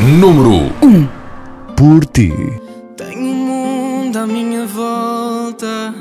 Número 0.01 0.71
1 0.83 1.20
Por 1.81 2.05
Ti. 2.05 2.31
Tenho 2.95 3.23
um 3.23 3.35
mundo 3.35 4.19
à 4.19 4.27
minha 4.27 4.67
volta, 4.67 5.95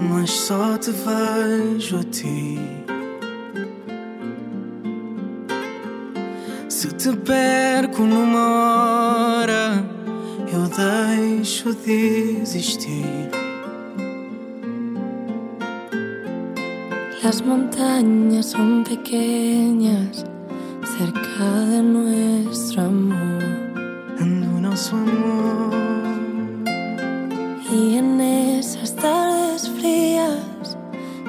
mas 0.00 0.30
só 0.30 0.78
te 0.78 0.92
vejo 0.92 1.98
a 1.98 2.04
ti. 2.04 2.56
Se 6.68 6.86
te 6.94 7.16
perco 7.16 8.04
numa 8.04 9.40
hora, 9.40 9.84
eu 10.52 10.68
deixo 10.68 11.74
de 11.74 12.38
existir. 12.40 13.28
Las 17.24 17.40
montañas 17.42 18.46
son 18.46 18.84
pequeñas 18.84 20.24
cerca 20.96 21.44
de 21.70 21.82
nuestro 21.82 22.82
amor. 22.82 23.67
Amor. 24.68 25.72
Y 27.72 27.96
en 27.96 28.20
esas 28.20 28.94
tardes 28.94 29.68
frías 29.70 30.76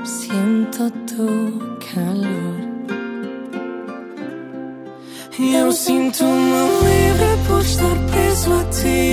siento 0.03 0.91
tu 1.07 1.27
calor. 1.93 2.59
Eu 5.39 5.71
sinto-me 5.71 6.61
livre 6.83 7.31
por 7.47 7.61
estar 7.61 7.97
preso 8.11 8.53
a 8.53 8.63
ti. 8.77 9.08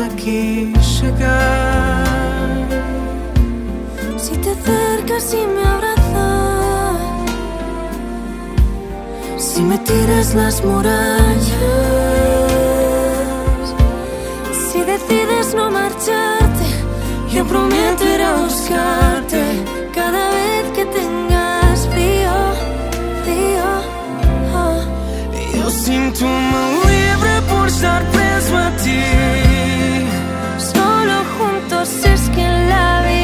Fez 0.00 0.12
aqui 0.12 0.72
chegar. 0.80 2.04
Si 4.16 4.32
te 4.36 4.50
acercas 4.50 5.34
y 5.34 5.46
me 5.46 5.62
abrazas, 5.62 7.00
si 9.38 9.62
me 9.62 9.78
tiras 9.78 10.34
las 10.34 10.64
murallas, 10.64 11.44
si 14.70 14.80
decides 14.82 15.54
no 15.54 15.70
marcharte, 15.70 16.64
yo 17.32 17.44
prometo 17.46 18.04
ir 18.04 18.22
a 18.22 18.36
buscarte 18.36 19.42
cada 19.94 20.30
vez 20.30 20.64
que 20.74 20.84
tengas 20.86 21.88
frío, 21.88 22.32
frío. 23.24 23.64
oh. 24.54 25.58
Eu 25.58 25.70
sinto-me 25.70 26.62
livre 26.90 27.42
por 27.48 27.66
estar 27.68 28.02
preso 28.12 28.56
a 28.56 28.70
ti. 28.82 29.49
Solo 31.80 31.92
juntos 31.92 32.10
es 32.10 32.28
que 32.30 32.42
la 32.42 33.02
vida 33.06 33.19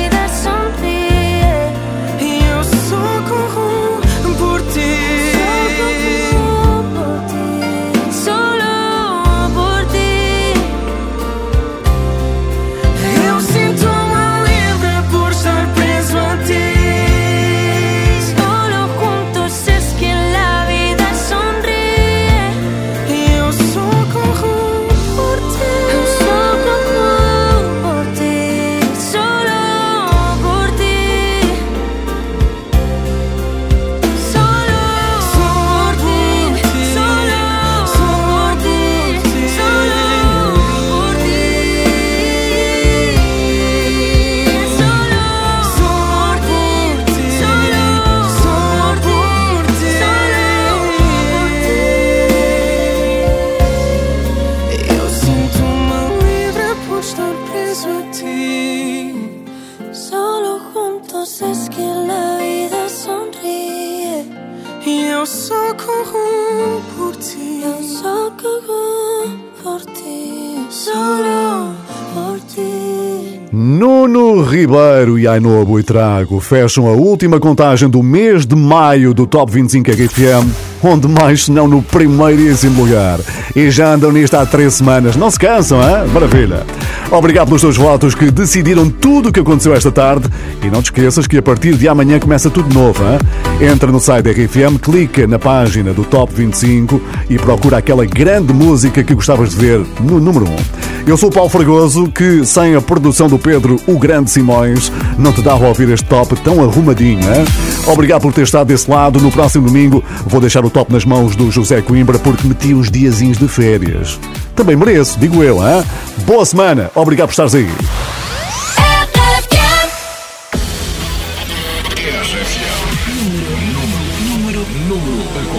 Ribeiro 74.66 75.16
e 75.16 75.28
Ainoa 75.28 75.64
Buitrago 75.64 76.40
fecham 76.40 76.88
a 76.88 76.92
última 76.92 77.38
contagem 77.38 77.88
do 77.88 78.02
mês 78.02 78.44
de 78.44 78.56
maio 78.56 79.14
do 79.14 79.24
Top 79.24 79.52
25 79.52 79.92
RFM, 79.92 80.65
onde 80.82 81.08
mais 81.08 81.44
se 81.44 81.50
não 81.50 81.66
no 81.66 81.82
primeiríssimo 81.82 82.84
lugar. 82.84 83.18
E 83.54 83.70
já 83.70 83.94
andam 83.94 84.12
nisto 84.12 84.34
há 84.34 84.44
três 84.44 84.74
semanas. 84.74 85.16
Não 85.16 85.30
se 85.30 85.38
cansam, 85.38 85.80
hein? 85.80 86.08
Maravilha! 86.12 86.64
Obrigado 87.10 87.46
pelos 87.46 87.62
teus 87.62 87.76
votos 87.76 88.14
que 88.14 88.30
decidiram 88.30 88.90
tudo 88.90 89.28
o 89.28 89.32
que 89.32 89.40
aconteceu 89.40 89.74
esta 89.74 89.92
tarde. 89.92 90.28
E 90.62 90.70
não 90.70 90.82
te 90.82 90.86
esqueças 90.86 91.26
que 91.26 91.38
a 91.38 91.42
partir 91.42 91.74
de 91.76 91.88
amanhã 91.88 92.18
começa 92.18 92.50
tudo 92.50 92.74
novo, 92.74 93.02
hein? 93.04 93.68
Entra 93.72 93.90
no 93.90 94.00
site 94.00 94.24
da 94.24 94.30
RFM, 94.32 94.78
clica 94.80 95.26
na 95.26 95.38
página 95.38 95.92
do 95.92 96.04
Top 96.04 96.32
25 96.34 97.00
e 97.30 97.38
procura 97.38 97.78
aquela 97.78 98.04
grande 98.04 98.52
música 98.52 99.02
que 99.02 99.14
gostavas 99.14 99.50
de 99.50 99.56
ver 99.56 99.80
no 100.00 100.20
número 100.20 100.46
1. 100.46 101.06
Eu 101.06 101.16
sou 101.16 101.28
o 101.28 101.32
Paulo 101.32 101.48
Fragoso, 101.48 102.08
que 102.08 102.44
sem 102.44 102.74
a 102.74 102.80
produção 102.80 103.28
do 103.28 103.38
Pedro, 103.38 103.80
o 103.86 103.96
Grande 103.96 104.28
Simões, 104.28 104.90
não 105.16 105.32
te 105.32 105.40
dava 105.40 105.64
a 105.64 105.68
ouvir 105.68 105.88
este 105.90 106.04
top 106.06 106.34
tão 106.40 106.60
arrumadinho, 106.64 107.20
hein? 107.20 107.44
Obrigado 107.86 108.22
por 108.22 108.32
ter 108.32 108.42
estado 108.42 108.66
desse 108.66 108.90
lado. 108.90 109.20
No 109.20 109.30
próximo 109.30 109.68
domingo 109.68 110.02
vou 110.26 110.40
deixar 110.40 110.64
o 110.66 110.70
top 110.70 110.92
nas 110.92 111.04
mãos 111.04 111.36
do 111.36 111.50
José 111.50 111.80
Coimbra 111.80 112.18
porque 112.18 112.46
meti 112.46 112.74
uns 112.74 112.90
diazinhos 112.90 113.38
de 113.38 113.48
férias. 113.48 114.18
Também 114.54 114.76
mereço, 114.76 115.18
digo 115.18 115.42
eu, 115.42 115.58
hein? 115.58 115.84
Boa 116.26 116.44
semana, 116.44 116.90
obrigado 116.94 117.28
por 117.28 117.32
estares 117.32 117.54
aí. 117.54 117.68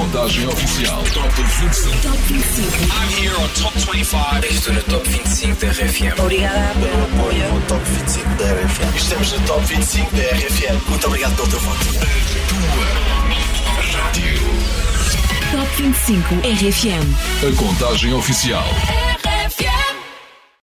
Contagem 0.08 0.48
oficial. 0.48 1.04
Top 1.14 1.30
25. 1.42 1.98
Top 2.02 2.18
25. 2.28 2.68
I'm 2.92 3.10
here 3.22 3.36
on 3.36 3.48
Top 3.62 3.74
25. 3.94 4.46
Estou 4.50 4.74
no 4.74 4.82
Top 4.84 5.10
25 5.10 5.56
da 5.56 5.72
RFM. 5.72 6.20
Obrigada 6.20 6.74
pelo 6.80 7.04
apoio. 7.04 7.62
Top 7.68 7.84
25 7.84 8.30
da 8.36 8.46
RFM. 8.46 8.96
Estamos 8.96 9.32
no 9.32 9.40
Top 9.46 9.66
25 9.66 10.16
da 10.16 10.24
RFM. 10.24 10.90
Muito 10.90 11.08
obrigado 11.08 11.36
pelo 11.36 11.48
teu 11.50 11.60
voto. 11.60 12.17
Top 15.58 15.68
25 15.76 16.24
RFM. 16.44 17.48
A 17.48 17.56
contagem 17.56 18.14
oficial. 18.14 19.27